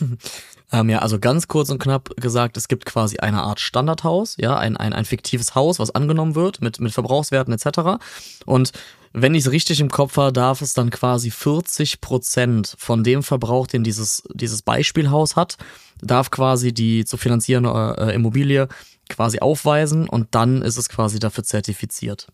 Ähm, 0.70 0.90
ja, 0.90 0.98
also 0.98 1.18
ganz 1.18 1.48
kurz 1.48 1.70
und 1.70 1.78
knapp 1.78 2.10
gesagt, 2.16 2.56
es 2.56 2.68
gibt 2.68 2.84
quasi 2.84 3.18
eine 3.18 3.42
Art 3.42 3.58
Standardhaus, 3.58 4.36
ja, 4.38 4.56
ein, 4.56 4.76
ein, 4.76 4.92
ein 4.92 5.04
fiktives 5.04 5.54
Haus, 5.54 5.78
was 5.78 5.94
angenommen 5.94 6.34
wird 6.34 6.60
mit, 6.60 6.80
mit 6.80 6.92
Verbrauchswerten 6.92 7.54
etc. 7.54 8.02
Und 8.44 8.72
wenn 9.12 9.34
ich 9.34 9.46
es 9.46 9.52
richtig 9.52 9.80
im 9.80 9.90
Kopf 9.90 10.16
habe, 10.18 10.32
darf 10.32 10.60
es 10.60 10.74
dann 10.74 10.90
quasi 10.90 11.30
40 11.30 12.02
Prozent 12.02 12.74
von 12.78 13.02
dem 13.02 13.22
Verbrauch, 13.22 13.66
den 13.66 13.82
dieses, 13.82 14.22
dieses 14.34 14.60
Beispielhaus 14.60 15.36
hat, 15.36 15.56
darf 16.02 16.30
quasi 16.30 16.74
die 16.74 17.04
zu 17.06 17.16
finanzierende 17.16 17.96
äh, 17.98 18.14
Immobilie 18.14 18.68
quasi 19.08 19.40
aufweisen 19.40 20.06
und 20.06 20.34
dann 20.34 20.60
ist 20.60 20.76
es 20.76 20.90
quasi 20.90 21.18
dafür 21.18 21.44
zertifiziert. 21.44 22.28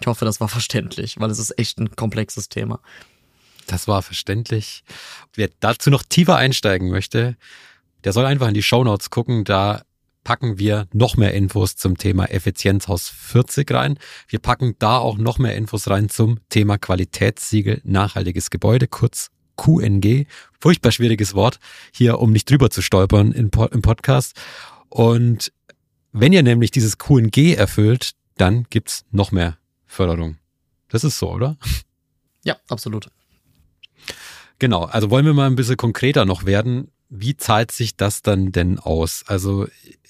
Ich 0.00 0.06
hoffe, 0.06 0.24
das 0.24 0.40
war 0.40 0.48
verständlich, 0.48 1.16
weil 1.18 1.30
es 1.30 1.40
ist 1.40 1.58
echt 1.58 1.78
ein 1.78 1.94
komplexes 1.96 2.48
Thema. 2.48 2.80
Das 3.66 3.86
war 3.86 4.02
verständlich. 4.02 4.84
Wer 5.34 5.50
dazu 5.60 5.90
noch 5.90 6.02
tiefer 6.02 6.36
einsteigen 6.36 6.90
möchte, 6.90 7.36
der 8.04 8.12
soll 8.12 8.26
einfach 8.26 8.48
in 8.48 8.54
die 8.54 8.62
Shownotes 8.62 9.10
gucken, 9.10 9.44
da 9.44 9.82
packen 10.24 10.58
wir 10.58 10.86
noch 10.92 11.16
mehr 11.16 11.34
Infos 11.34 11.76
zum 11.76 11.96
Thema 11.96 12.26
Effizienzhaus 12.26 13.08
40 13.08 13.70
rein. 13.72 13.98
Wir 14.28 14.38
packen 14.38 14.76
da 14.78 14.98
auch 14.98 15.18
noch 15.18 15.38
mehr 15.38 15.56
Infos 15.56 15.88
rein 15.88 16.08
zum 16.08 16.38
Thema 16.48 16.78
Qualitätssiegel 16.78 17.80
nachhaltiges 17.84 18.50
Gebäude, 18.50 18.86
kurz 18.86 19.30
QNG. 19.56 20.26
Furchtbar 20.60 20.92
schwieriges 20.92 21.34
Wort, 21.34 21.58
hier 21.92 22.18
um 22.18 22.32
nicht 22.32 22.50
drüber 22.50 22.70
zu 22.70 22.82
stolpern 22.82 23.32
im 23.32 23.50
Podcast. 23.50 24.36
Und 24.88 25.52
wenn 26.12 26.32
ihr 26.32 26.42
nämlich 26.42 26.70
dieses 26.70 26.98
QNG 26.98 27.54
erfüllt, 27.54 28.12
dann 28.36 28.66
gibt's 28.70 29.04
noch 29.10 29.32
mehr 29.32 29.58
Förderung. 29.86 30.36
Das 30.88 31.04
ist 31.04 31.18
so, 31.18 31.30
oder? 31.30 31.56
Ja, 32.42 32.56
absolut. 32.68 33.10
Genau, 34.58 34.84
also 34.84 35.10
wollen 35.10 35.26
wir 35.26 35.34
mal 35.34 35.46
ein 35.46 35.56
bisschen 35.56 35.76
konkreter 35.76 36.24
noch 36.24 36.46
werden 36.46 36.90
wie 37.10 37.36
zahlt 37.36 37.72
sich 37.72 37.96
das 37.96 38.22
dann 38.22 38.52
denn 38.52 38.78
aus? 38.78 39.24
Also 39.26 39.66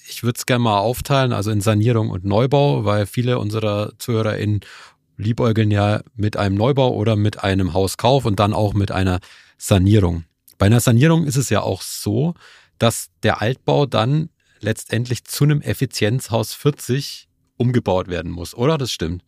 ich 0.07 0.23
würde 0.23 0.37
es 0.37 0.45
gerne 0.45 0.63
mal 0.63 0.79
aufteilen, 0.79 1.33
also 1.33 1.51
in 1.51 1.61
Sanierung 1.61 2.09
und 2.09 2.23
Neubau, 2.23 2.85
weil 2.85 3.05
viele 3.05 3.39
unserer 3.39 3.93
ZuhörerInnen 3.97 4.61
liebäugeln 5.17 5.71
ja 5.71 6.01
mit 6.15 6.37
einem 6.37 6.55
Neubau 6.55 6.93
oder 6.93 7.15
mit 7.15 7.43
einem 7.43 7.73
Hauskauf 7.73 8.25
und 8.25 8.39
dann 8.39 8.53
auch 8.53 8.73
mit 8.73 8.91
einer 8.91 9.19
Sanierung. 9.57 10.25
Bei 10.57 10.67
einer 10.67 10.79
Sanierung 10.79 11.25
ist 11.25 11.37
es 11.37 11.49
ja 11.49 11.61
auch 11.61 11.81
so, 11.81 12.35
dass 12.77 13.09
der 13.23 13.41
Altbau 13.41 13.85
dann 13.85 14.29
letztendlich 14.59 15.23
zu 15.25 15.43
einem 15.43 15.61
Effizienzhaus 15.61 16.53
40 16.53 17.27
umgebaut 17.57 18.07
werden 18.07 18.31
muss, 18.31 18.55
oder? 18.55 18.77
Das 18.77 18.91
stimmt 18.91 19.23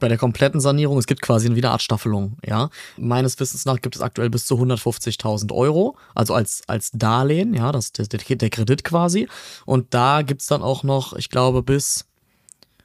bei 0.00 0.08
der 0.08 0.18
kompletten 0.18 0.60
Sanierung, 0.60 0.98
es 0.98 1.06
gibt 1.06 1.22
quasi 1.22 1.46
eine 1.46 1.70
Art 1.70 1.82
Staffelung, 1.82 2.36
ja. 2.44 2.70
Meines 2.96 3.38
Wissens 3.38 3.64
nach 3.64 3.80
gibt 3.80 3.96
es 3.96 4.02
aktuell 4.02 4.30
bis 4.30 4.46
zu 4.46 4.56
150.000 4.56 5.52
Euro, 5.52 5.96
also 6.14 6.34
als, 6.34 6.62
als 6.66 6.90
Darlehen, 6.92 7.54
ja, 7.54 7.70
das 7.72 7.92
der, 7.92 8.06
der 8.06 8.50
Kredit 8.50 8.82
quasi. 8.84 9.28
Und 9.66 9.94
da 9.94 10.22
gibt's 10.22 10.46
dann 10.46 10.62
auch 10.62 10.82
noch, 10.82 11.12
ich 11.12 11.28
glaube, 11.28 11.62
bis, 11.62 12.06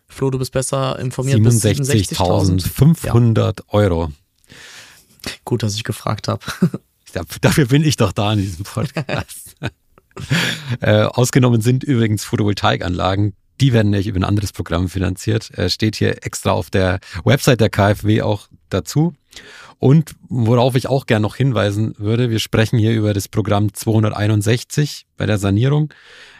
Flo, 0.07 0.29
du 0.29 0.37
bist 0.37 0.51
besser 0.51 0.99
informiert, 0.99 1.39
67.500 1.39 3.37
ja. 3.45 3.53
Euro. 3.69 4.11
Gut, 5.43 5.63
dass 5.63 5.75
ich 5.75 5.83
gefragt 5.83 6.27
habe. 6.27 6.45
Dafür 7.41 7.67
bin 7.67 7.83
ich 7.83 7.95
doch 7.97 8.11
da 8.11 8.33
in 8.33 8.39
diesem 8.39 8.65
Podcast. 8.65 9.55
äh, 10.81 11.03
ausgenommen 11.03 11.61
sind 11.61 11.83
übrigens 11.83 12.23
Photovoltaikanlagen, 12.25 13.33
die 13.61 13.73
werden 13.73 13.91
nämlich 13.91 14.07
über 14.07 14.19
ein 14.19 14.25
anderes 14.25 14.51
Programm 14.51 14.89
finanziert. 14.89 15.55
Äh, 15.57 15.69
steht 15.69 15.95
hier 15.95 16.25
extra 16.25 16.51
auf 16.51 16.69
der 16.69 16.99
Website 17.23 17.61
der 17.61 17.69
KfW 17.69 18.21
auch 18.21 18.47
dazu. 18.69 19.13
Und 19.79 20.15
worauf 20.29 20.75
ich 20.75 20.87
auch 20.87 21.05
gern 21.05 21.21
noch 21.21 21.35
hinweisen 21.35 21.93
würde, 21.97 22.29
wir 22.29 22.39
sprechen 22.39 22.79
hier 22.79 22.93
über 22.93 23.13
das 23.13 23.27
Programm 23.27 23.73
261 23.73 25.05
bei 25.17 25.25
der 25.25 25.37
Sanierung. 25.37 25.93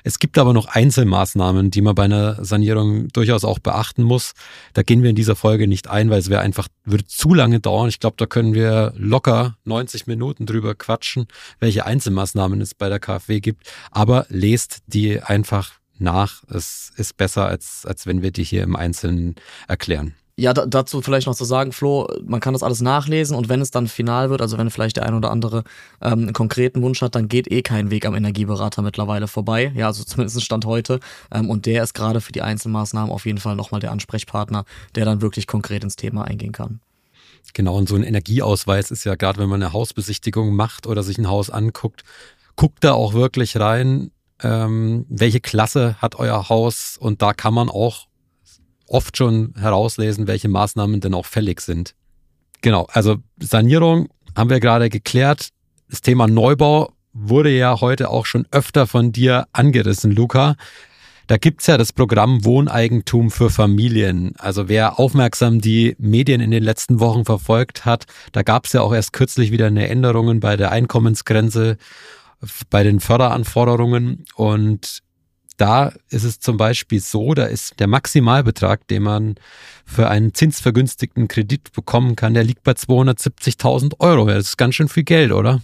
Es 0.04 0.20
gibt 0.20 0.38
aber 0.38 0.54
noch 0.54 0.68
Einzelmaßnahmen, 0.68 1.72
die 1.72 1.82
man 1.82 1.96
bei 1.96 2.04
einer 2.04 2.44
Sanierung 2.44 3.10
durchaus 3.10 3.44
auch 3.44 3.60
beachten 3.60 4.04
muss. 4.04 4.34
Da 4.74 4.84
gehen 4.84 5.04
wir 5.04 5.10
in 5.10 5.16
dieser 5.16 5.36
Folge 5.36 5.68
nicht 5.68 5.90
ein, 5.90 6.10
weil 6.10 6.20
es 6.20 6.30
wäre 6.30 6.42
einfach, 6.42 6.68
würde 6.86 7.06
zu 7.06 7.34
lange 7.34 7.60
dauern. 7.60 7.90
Ich 7.90 8.00
glaube, 8.00 8.16
da 8.18 8.26
können 8.26 8.54
wir 8.54 8.94
locker 8.96 9.58
90 9.66 10.08
Minuten 10.08 10.46
drüber 10.46 10.76
quatschen, 10.76 11.28
welche 11.60 11.86
Einzelmaßnahmen 11.86 12.62
es 12.62 12.74
bei 12.74 12.88
der 12.88 13.00
KfW 13.00 13.42
gibt. 13.42 13.70
Aber 13.92 14.26
lest 14.30 14.80
die 14.88 15.22
einfach 15.22 15.74
nach. 16.00 16.44
Es 16.50 16.92
ist 16.98 17.18
besser, 17.18 17.48
als, 17.48 17.86
als 17.86 18.06
wenn 18.06 18.22
wir 18.22 18.32
die 18.32 18.44
hier 18.44 18.64
im 18.64 18.76
Einzelnen 18.76 19.36
erklären. 19.68 20.14
ja, 20.38 20.54
da, 20.54 20.66
dazu 20.66 21.02
vielleicht 21.02 21.28
noch 21.28 21.36
zu 21.36 21.46
sagen, 21.46 21.72
Flo, 21.72 22.08
man 22.26 22.42
kann 22.42 22.54
das 22.54 22.64
alles 22.64 22.82
nachlesen 22.82 23.38
und 23.38 23.48
wenn 23.48 23.62
es 23.62 23.72
dann 23.72 23.88
final 23.88 24.30
wird, 24.30 24.42
also 24.42 24.58
wenn 24.58 24.70
vielleicht 24.70 24.98
der 24.98 25.06
ein 25.06 25.14
oder 25.14 25.32
andere 25.32 25.64
ähm, 26.02 26.24
einen 26.24 26.34
konkreten 26.34 26.82
Wunsch 26.82 27.02
hat, 27.02 27.16
dann 27.16 27.30
geht 27.30 27.50
eh 27.50 27.62
kein 27.62 27.90
Weg 27.90 28.06
am 28.06 28.16
Energieberater 28.16 28.82
mittlerweile 28.82 29.28
vorbei. 29.28 29.72
Ja, 29.76 29.88
also 29.88 30.04
zumindest 30.06 30.44
Stand 30.44 30.66
heute. 30.66 31.00
Ähm, 31.32 31.50
und 31.50 31.66
der 31.66 31.84
ist 31.84 31.94
gerade 31.94 32.20
für 32.20 32.34
die 32.34 32.42
Einzelmaßnahmen 32.42 33.12
auf 33.12 33.26
jeden 33.26 33.40
Fall 33.40 33.56
nochmal 33.56 33.80
der 33.80 33.92
Ansprechpartner, 33.92 34.66
der 34.96 35.06
dann 35.06 35.22
wirklich 35.22 35.48
konkret 35.48 35.84
ins 35.84 35.96
Thema 35.96 36.26
eingehen 36.26 36.52
kann. 36.52 36.82
Genau, 37.54 37.78
und 37.78 37.88
so 37.88 37.96
ein 37.96 38.04
Energieausweis 38.04 38.92
ist 38.92 39.06
ja 39.06 39.16
gerade, 39.16 39.40
wenn 39.40 39.48
man 39.48 39.64
eine 39.64 39.72
Hausbesichtigung 39.72 40.56
macht 40.56 40.88
oder 40.88 41.04
sich 41.04 41.18
ein 41.18 41.30
Haus 41.30 41.50
anguckt, 41.50 42.04
guckt 42.58 42.84
da 42.84 42.94
auch 42.94 43.14
wirklich 43.14 43.58
rein, 43.58 44.12
ähm, 44.46 45.06
welche 45.10 45.40
Klasse 45.40 45.96
hat 46.00 46.16
euer 46.16 46.50
Haus 46.50 46.98
und 47.00 47.22
da 47.22 47.34
kann 47.34 47.54
man 47.54 47.70
auch 47.70 48.06
oft 48.88 49.18
schon 49.18 49.54
herauslesen, 49.58 50.28
welche 50.28 50.48
Maßnahmen 50.48 51.02
denn 51.02 51.16
auch 51.16 51.26
fällig 51.26 51.62
sind. 51.62 51.96
Genau, 52.62 52.88
also 52.92 53.18
Sanierung 53.40 54.10
haben 54.36 54.50
wir 54.50 54.60
gerade 54.60 54.90
geklärt. 54.90 55.50
Das 55.90 56.02
Thema 56.02 56.28
Neubau 56.28 56.94
wurde 57.14 57.50
ja 57.50 57.82
heute 57.82 58.10
auch 58.10 58.26
schon 58.26 58.46
öfter 58.52 58.86
von 58.86 59.12
dir 59.12 59.48
angerissen, 59.52 60.12
Luca. 60.12 60.56
Da 61.28 61.38
gibt's 61.38 61.66
ja 61.66 61.78
das 61.78 61.92
Programm 61.92 62.46
Wohneigentum 62.46 63.32
für 63.32 63.50
Familien. 63.50 64.34
Also 64.38 64.70
wer 64.70 65.00
aufmerksam 65.00 65.60
die 65.60 65.96
Medien 65.98 66.40
in 66.40 66.52
den 66.52 66.62
letzten 66.62 67.00
Wochen 67.00 67.26
verfolgt 67.26 67.86
hat, 67.86 68.06
da 68.32 68.44
gab's 68.44 68.74
ja 68.74 68.82
auch 68.82 68.94
erst 68.94 69.12
kürzlich 69.12 69.52
wieder 69.52 69.66
eine 69.68 69.88
Änderungen 69.88 70.40
bei 70.40 70.56
der 70.56 70.72
Einkommensgrenze, 70.72 71.78
bei 72.70 72.84
den 72.84 73.00
Förderanforderungen. 73.00 74.26
Und 74.36 75.02
da 75.58 75.94
ist 76.10 76.24
es 76.24 76.40
zum 76.40 76.58
Beispiel 76.58 77.00
so, 77.00 77.34
da 77.34 77.46
ist 77.46 77.80
der 77.80 77.88
Maximalbetrag, 77.88 78.88
den 78.88 79.04
man 79.04 79.36
für 79.86 80.10
einen 80.10 80.34
zinsvergünstigten 80.34 81.28
Kredit 81.28 81.72
bekommen 81.72 82.16
kann, 82.16 82.34
der 82.34 82.44
liegt 82.44 82.64
bei 82.64 82.74
270.000 82.74 84.00
Euro. 84.00 84.26
Das 84.26 84.46
ist 84.46 84.58
ganz 84.58 84.76
schön 84.76 84.90
viel 84.90 85.04
Geld, 85.04 85.32
oder? 85.32 85.62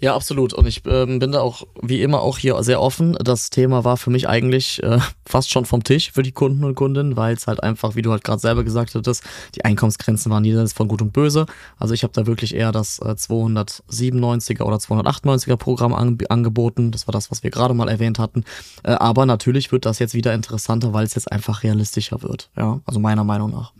Ja, 0.00 0.14
absolut. 0.14 0.54
Und 0.54 0.66
ich 0.66 0.82
ähm, 0.86 1.18
bin 1.18 1.32
da 1.32 1.40
auch 1.40 1.66
wie 1.82 2.00
immer 2.00 2.22
auch 2.22 2.38
hier 2.38 2.62
sehr 2.62 2.80
offen. 2.80 3.18
Das 3.22 3.50
Thema 3.50 3.84
war 3.84 3.98
für 3.98 4.08
mich 4.08 4.28
eigentlich 4.28 4.82
äh, 4.82 4.98
fast 5.26 5.50
schon 5.50 5.66
vom 5.66 5.84
Tisch 5.84 6.10
für 6.12 6.22
die 6.22 6.32
Kunden 6.32 6.64
und 6.64 6.74
Kundinnen, 6.74 7.16
weil 7.16 7.34
es 7.34 7.46
halt 7.46 7.62
einfach, 7.62 7.96
wie 7.96 8.02
du 8.02 8.10
halt 8.10 8.24
gerade 8.24 8.40
selber 8.40 8.64
gesagt 8.64 8.94
hattest, 8.94 9.22
die 9.54 9.64
Einkommensgrenzen 9.66 10.32
waren 10.32 10.44
jenseits 10.44 10.72
von 10.72 10.88
Gut 10.88 11.02
und 11.02 11.12
Böse. 11.12 11.44
Also 11.78 11.92
ich 11.92 12.02
habe 12.02 12.14
da 12.14 12.26
wirklich 12.26 12.54
eher 12.54 12.72
das 12.72 12.98
äh, 13.00 13.10
297er 13.10 14.62
oder 14.62 14.78
298er 14.78 15.56
Programm 15.56 15.92
an, 15.92 16.16
angeboten. 16.30 16.92
Das 16.92 17.06
war 17.06 17.12
das, 17.12 17.30
was 17.30 17.42
wir 17.42 17.50
gerade 17.50 17.74
mal 17.74 17.90
erwähnt 17.90 18.18
hatten. 18.18 18.44
Äh, 18.82 18.92
aber 18.92 19.26
natürlich 19.26 19.70
wird 19.70 19.84
das 19.84 19.98
jetzt 19.98 20.14
wieder 20.14 20.32
interessanter, 20.32 20.94
weil 20.94 21.04
es 21.04 21.14
jetzt 21.14 21.30
einfach 21.30 21.62
realistischer 21.62 22.22
wird. 22.22 22.48
Ja, 22.56 22.80
also 22.86 23.00
meiner 23.00 23.24
Meinung 23.24 23.50
nach. 23.50 23.74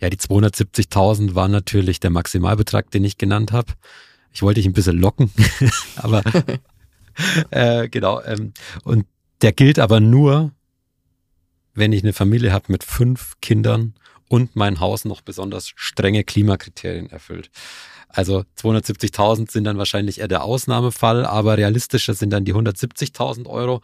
Ja, 0.00 0.10
die 0.10 0.16
270.000 0.16 1.36
war 1.36 1.46
natürlich 1.46 2.00
der 2.00 2.10
Maximalbetrag, 2.10 2.90
den 2.90 3.04
ich 3.04 3.18
genannt 3.18 3.52
habe. 3.52 3.72
Ich 4.32 4.42
wollte 4.42 4.60
dich 4.60 4.66
ein 4.66 4.72
bisschen 4.72 4.98
locken, 4.98 5.30
aber 5.96 6.22
äh, 7.50 7.88
genau. 7.88 8.22
Ähm, 8.22 8.52
und 8.84 9.06
der 9.42 9.52
gilt 9.52 9.78
aber 9.78 10.00
nur, 10.00 10.52
wenn 11.74 11.92
ich 11.92 12.02
eine 12.02 12.12
Familie 12.12 12.52
habe 12.52 12.66
mit 12.68 12.84
fünf 12.84 13.34
Kindern 13.40 13.94
und 14.28 14.56
mein 14.56 14.80
Haus 14.80 15.04
noch 15.04 15.22
besonders 15.22 15.72
strenge 15.74 16.24
Klimakriterien 16.24 17.08
erfüllt. 17.10 17.50
Also 18.08 18.44
270.000 18.58 19.50
sind 19.50 19.64
dann 19.64 19.78
wahrscheinlich 19.78 20.20
eher 20.20 20.28
der 20.28 20.44
Ausnahmefall, 20.44 21.26
aber 21.26 21.56
realistischer 21.56 22.14
sind 22.14 22.30
dann 22.30 22.44
die 22.44 22.54
170.000 22.54 23.46
Euro, 23.46 23.82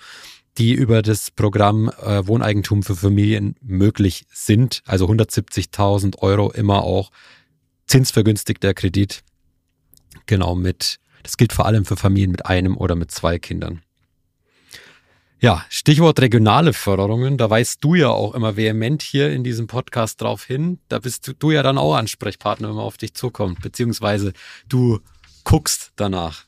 die 0.56 0.72
über 0.72 1.02
das 1.02 1.30
Programm 1.30 1.90
äh, 2.02 2.26
Wohneigentum 2.26 2.82
für 2.82 2.96
Familien 2.96 3.56
möglich 3.60 4.24
sind. 4.32 4.82
Also 4.86 5.06
170.000 5.06 6.18
Euro 6.18 6.50
immer 6.52 6.84
auch 6.84 7.10
zinsvergünstigter 7.86 8.72
Kredit 8.72 9.22
Genau, 10.26 10.54
mit, 10.54 10.98
das 11.22 11.36
gilt 11.36 11.52
vor 11.52 11.66
allem 11.66 11.84
für 11.84 11.96
Familien 11.96 12.30
mit 12.30 12.46
einem 12.46 12.76
oder 12.76 12.94
mit 12.94 13.10
zwei 13.10 13.38
Kindern. 13.38 13.82
Ja, 15.40 15.62
Stichwort 15.68 16.20
regionale 16.20 16.72
Förderungen, 16.72 17.36
da 17.36 17.50
weißt 17.50 17.84
du 17.84 17.94
ja 17.94 18.08
auch 18.08 18.34
immer 18.34 18.56
vehement 18.56 19.02
hier 19.02 19.30
in 19.30 19.44
diesem 19.44 19.66
Podcast 19.66 20.22
drauf 20.22 20.44
hin. 20.44 20.78
Da 20.88 21.00
bist 21.00 21.28
du, 21.28 21.34
du 21.34 21.50
ja 21.50 21.62
dann 21.62 21.76
auch 21.76 21.96
Ansprechpartner, 21.96 22.68
wenn 22.68 22.76
man 22.76 22.84
auf 22.84 22.96
dich 22.96 23.12
zukommt, 23.12 23.60
beziehungsweise 23.60 24.32
du 24.68 25.00
guckst 25.44 25.92
danach. 25.96 26.46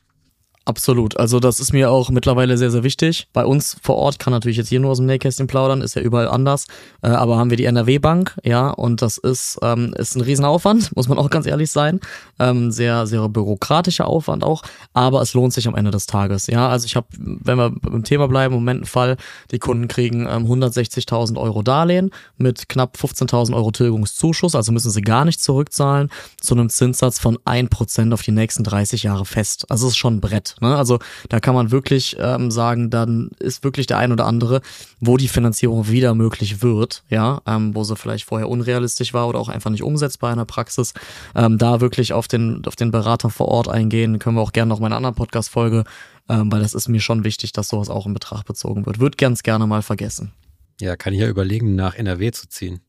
Absolut. 0.67 1.15
Also 1.15 1.39
das 1.39 1.61
ist 1.61 1.71
mir 1.71 1.89
auch 1.89 2.09
mittlerweile 2.09 2.57
sehr, 2.57 2.71
sehr 2.71 2.83
wichtig. 2.83 3.29
Bei 3.31 3.45
uns 3.45 3.77
vor 3.81 3.95
Ort 3.95 4.19
kann 4.19 4.33
natürlich 4.33 4.57
jetzt 4.57 4.67
hier 4.67 4.81
nur 4.81 4.91
aus 4.91 4.97
dem 4.97 5.05
Nähkästchen 5.05 5.47
plaudern, 5.47 5.81
ist 5.81 5.95
ja 5.95 6.01
überall 6.01 6.27
anders. 6.27 6.65
Äh, 7.01 7.07
aber 7.07 7.37
haben 7.37 7.49
wir 7.49 7.55
die 7.55 7.63
NRW-Bank, 7.63 8.37
ja, 8.43 8.71
und 8.71 9.01
das 9.01 9.17
ist, 9.17 9.59
ähm, 9.61 9.93
ist 9.97 10.17
ein 10.17 10.21
Riesenaufwand, 10.21 10.93
muss 10.97 11.07
man 11.07 11.19
auch 11.19 11.29
ganz 11.29 11.45
ehrlich 11.45 11.71
sein. 11.71 12.01
Ähm, 12.37 12.69
sehr, 12.71 13.07
sehr 13.07 13.29
bürokratischer 13.29 14.07
Aufwand 14.07 14.43
auch, 14.43 14.61
aber 14.93 15.21
es 15.21 15.33
lohnt 15.33 15.53
sich 15.53 15.69
am 15.69 15.75
Ende 15.75 15.89
des 15.89 16.05
Tages. 16.05 16.47
Ja, 16.47 16.67
also 16.67 16.85
ich 16.85 16.97
habe, 16.97 17.07
wenn 17.17 17.57
wir 17.57 17.69
beim 17.69 18.03
Thema 18.03 18.27
bleiben, 18.27 18.53
im 18.53 18.59
Moment 18.59 18.81
ein 18.81 18.87
Fall, 18.87 19.15
die 19.51 19.59
Kunden 19.59 19.87
kriegen 19.87 20.27
ähm, 20.29 20.47
160.000 20.47 21.39
Euro 21.39 21.61
Darlehen 21.61 22.11
mit 22.35 22.67
knapp 22.67 22.97
15.000 22.97 23.55
Euro 23.55 23.71
Tilgungszuschuss, 23.71 24.53
also 24.53 24.73
müssen 24.73 24.91
sie 24.91 25.01
gar 25.01 25.23
nicht 25.23 25.41
zurückzahlen, 25.41 26.09
zu 26.41 26.55
einem 26.55 26.69
Zinssatz 26.69 27.19
von 27.19 27.37
1% 27.37 28.13
auf 28.13 28.21
die 28.21 28.33
nächsten 28.33 28.65
30 28.65 29.03
Jahre 29.03 29.23
fest. 29.23 29.71
Also 29.71 29.87
es 29.87 29.93
ist 29.93 29.97
schon 29.97 30.17
ein 30.17 30.19
Brett. 30.21 30.56
Ne? 30.61 30.75
Also 30.75 30.99
da 31.29 31.39
kann 31.39 31.55
man 31.55 31.71
wirklich 31.71 32.15
ähm, 32.19 32.51
sagen, 32.51 32.89
dann 32.89 33.29
ist 33.39 33.63
wirklich 33.63 33.87
der 33.87 33.97
ein 33.97 34.11
oder 34.11 34.25
andere, 34.25 34.61
wo 34.99 35.17
die 35.17 35.27
Finanzierung 35.27 35.87
wieder 35.89 36.15
möglich 36.15 36.61
wird, 36.61 37.03
ja, 37.09 37.41
ähm, 37.45 37.75
wo 37.75 37.83
sie 37.83 37.95
vielleicht 37.95 38.25
vorher 38.25 38.49
unrealistisch 38.49 39.13
war 39.13 39.27
oder 39.27 39.39
auch 39.39 39.49
einfach 39.49 39.69
nicht 39.69 39.83
umsetzbar 39.83 40.31
in 40.31 40.37
der 40.37 40.45
Praxis, 40.45 40.93
ähm, 41.35 41.57
da 41.57 41.81
wirklich 41.81 42.13
auf 42.13 42.27
den, 42.27 42.63
auf 42.65 42.75
den 42.75 42.91
Berater 42.91 43.29
vor 43.29 43.47
Ort 43.47 43.67
eingehen. 43.67 44.19
Können 44.19 44.35
wir 44.35 44.41
auch 44.41 44.53
gerne 44.53 44.69
noch 44.69 44.79
mal 44.79 44.87
in 44.87 44.93
einer 44.93 44.97
anderen 44.97 45.15
Podcast-Folge, 45.15 45.83
ähm, 46.29 46.51
weil 46.51 46.61
das 46.61 46.73
ist 46.73 46.87
mir 46.87 47.01
schon 47.01 47.23
wichtig, 47.23 47.51
dass 47.51 47.69
sowas 47.69 47.89
auch 47.89 48.05
in 48.05 48.13
Betracht 48.13 48.45
bezogen 48.45 48.85
wird. 48.85 48.99
Wird 48.99 49.17
ganz 49.17 49.43
gerne 49.43 49.67
mal 49.67 49.81
vergessen. 49.81 50.33
Ja, 50.79 50.95
kann 50.95 51.13
ich 51.13 51.19
ja 51.19 51.27
überlegen, 51.27 51.75
nach 51.75 51.95
NRW 51.95 52.31
zu 52.31 52.47
ziehen. 52.47 52.81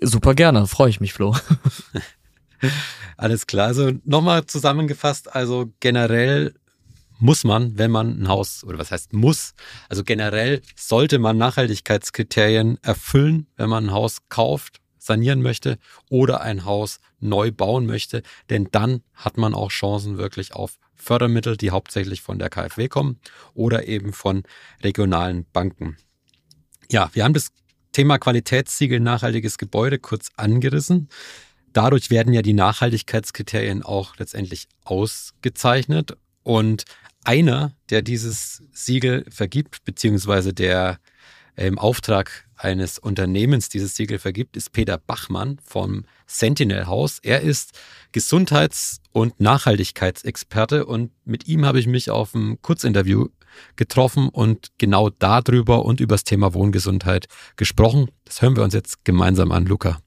Super 0.00 0.34
gerne, 0.34 0.66
freue 0.66 0.90
ich 0.90 1.00
mich, 1.00 1.12
Flo. 1.12 1.34
Alles 3.16 3.46
klar. 3.46 3.66
Also 3.66 3.92
nochmal 4.04 4.46
zusammengefasst, 4.46 5.34
also 5.34 5.72
generell 5.80 6.54
muss 7.18 7.44
man, 7.44 7.76
wenn 7.78 7.90
man 7.90 8.22
ein 8.22 8.28
Haus, 8.28 8.64
oder 8.64 8.78
was 8.78 8.90
heißt 8.90 9.12
muss, 9.12 9.54
also 9.88 10.04
generell 10.04 10.62
sollte 10.76 11.18
man 11.18 11.36
Nachhaltigkeitskriterien 11.36 12.78
erfüllen, 12.82 13.46
wenn 13.56 13.68
man 13.68 13.86
ein 13.86 13.92
Haus 13.92 14.18
kauft, 14.28 14.80
sanieren 14.98 15.42
möchte 15.42 15.78
oder 16.10 16.40
ein 16.42 16.64
Haus 16.64 17.00
neu 17.20 17.50
bauen 17.50 17.86
möchte, 17.86 18.22
denn 18.50 18.68
dann 18.70 19.02
hat 19.14 19.38
man 19.38 19.54
auch 19.54 19.70
Chancen 19.70 20.18
wirklich 20.18 20.54
auf 20.54 20.78
Fördermittel, 20.94 21.56
die 21.56 21.70
hauptsächlich 21.70 22.22
von 22.22 22.38
der 22.38 22.50
KfW 22.50 22.88
kommen 22.88 23.18
oder 23.54 23.86
eben 23.86 24.12
von 24.12 24.42
regionalen 24.82 25.46
Banken. 25.52 25.96
Ja, 26.90 27.10
wir 27.12 27.24
haben 27.24 27.34
das 27.34 27.50
Thema 27.92 28.18
Qualitätssiegel 28.18 29.00
nachhaltiges 29.00 29.58
Gebäude 29.58 29.98
kurz 29.98 30.30
angerissen. 30.36 31.08
Dadurch 31.72 32.10
werden 32.10 32.32
ja 32.32 32.42
die 32.42 32.54
Nachhaltigkeitskriterien 32.54 33.82
auch 33.82 34.16
letztendlich 34.16 34.68
ausgezeichnet 34.84 36.16
und 36.42 36.84
einer, 37.28 37.72
der 37.90 38.00
dieses 38.00 38.62
Siegel 38.72 39.26
vergibt, 39.28 39.84
beziehungsweise 39.84 40.54
der 40.54 40.98
im 41.56 41.78
Auftrag 41.78 42.46
eines 42.56 42.98
Unternehmens 42.98 43.68
dieses 43.68 43.94
Siegel 43.94 44.18
vergibt, 44.18 44.56
ist 44.56 44.72
Peter 44.72 44.96
Bachmann 44.96 45.60
vom 45.62 46.06
Sentinel 46.26 46.86
Haus. 46.86 47.18
Er 47.22 47.42
ist 47.42 47.78
Gesundheits- 48.12 49.02
und 49.12 49.38
Nachhaltigkeitsexperte 49.40 50.86
und 50.86 51.10
mit 51.26 51.46
ihm 51.46 51.66
habe 51.66 51.78
ich 51.78 51.86
mich 51.86 52.10
auf 52.10 52.34
einem 52.34 52.62
Kurzinterview 52.62 53.26
getroffen 53.76 54.30
und 54.30 54.68
genau 54.78 55.10
darüber 55.10 55.84
und 55.84 56.00
über 56.00 56.14
das 56.14 56.24
Thema 56.24 56.54
Wohngesundheit 56.54 57.26
gesprochen. 57.56 58.10
Das 58.24 58.40
hören 58.40 58.56
wir 58.56 58.62
uns 58.62 58.72
jetzt 58.72 59.04
gemeinsam 59.04 59.52
an, 59.52 59.66
Luca. 59.66 60.00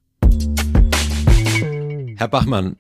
Herr 2.18 2.30
Bachmann, 2.30 2.78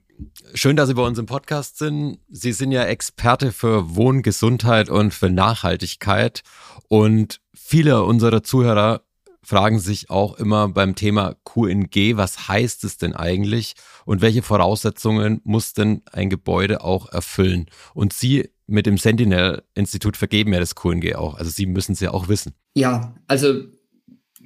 Schön, 0.53 0.75
dass 0.75 0.89
Sie 0.89 0.95
bei 0.95 1.05
uns 1.05 1.17
im 1.17 1.25
Podcast 1.25 1.77
sind. 1.77 2.19
Sie 2.29 2.51
sind 2.51 2.71
ja 2.71 2.83
Experte 2.83 3.51
für 3.51 3.95
Wohngesundheit 3.95 4.89
und 4.89 5.13
für 5.13 5.29
Nachhaltigkeit. 5.29 6.41
Und 6.87 7.39
viele 7.53 8.03
unserer 8.03 8.43
Zuhörer 8.43 9.01
fragen 9.43 9.79
sich 9.79 10.09
auch 10.09 10.35
immer 10.37 10.67
beim 10.69 10.95
Thema 10.95 11.35
QNG, 11.45 12.15
was 12.15 12.47
heißt 12.47 12.83
es 12.83 12.97
denn 12.97 13.15
eigentlich 13.15 13.73
und 14.05 14.21
welche 14.21 14.43
Voraussetzungen 14.43 15.41
muss 15.43 15.73
denn 15.73 16.03
ein 16.11 16.29
Gebäude 16.29 16.83
auch 16.83 17.11
erfüllen? 17.11 17.65
Und 17.93 18.13
Sie 18.13 18.49
mit 18.67 18.85
dem 18.85 18.97
Sentinel-Institut 18.97 20.15
vergeben 20.15 20.53
ja 20.53 20.59
das 20.59 20.75
QNG 20.75 21.15
auch. 21.15 21.35
Also 21.35 21.49
Sie 21.49 21.65
müssen 21.65 21.93
es 21.93 21.99
ja 21.99 22.11
auch 22.11 22.27
wissen. 22.27 22.53
Ja, 22.75 23.15
also 23.27 23.63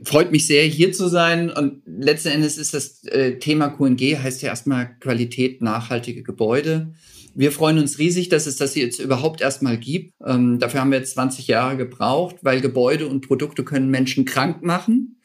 freut 0.04 0.32
mich 0.32 0.48
sehr, 0.48 0.64
hier 0.64 0.92
zu 0.92 1.08
sein. 1.08 1.50
Und 1.50 1.82
letzten 1.86 2.30
Endes 2.30 2.58
ist 2.58 2.74
das 2.74 3.04
äh, 3.06 3.40
Thema 3.40 3.70
QNG, 3.70 4.18
heißt 4.22 4.42
ja 4.42 4.50
erstmal 4.50 4.98
Qualität 5.00 5.62
nachhaltige 5.62 6.24
Gebäude. 6.24 6.94
Wir 7.34 7.52
freuen 7.52 7.80
uns 7.80 8.00
riesig, 8.00 8.30
dass 8.30 8.48
es 8.48 8.56
das 8.58 8.76
jetzt 8.76 9.00
überhaupt 9.00 9.42
erstmal 9.42 9.78
gibt. 9.78 10.14
Ähm, 10.26 10.58
dafür 10.60 10.80
haben 10.80 10.92
wir 10.92 11.00
jetzt 11.00 11.14
20 11.14 11.48
Jahre 11.48 11.76
gebraucht, 11.76 12.38
weil 12.42 12.62
Gebäude 12.62 13.08
und 13.08 13.28
Produkte 13.28 13.64
können 13.64 13.90
Menschen 13.90 14.26
krank 14.26 14.64
machen. 14.64 15.20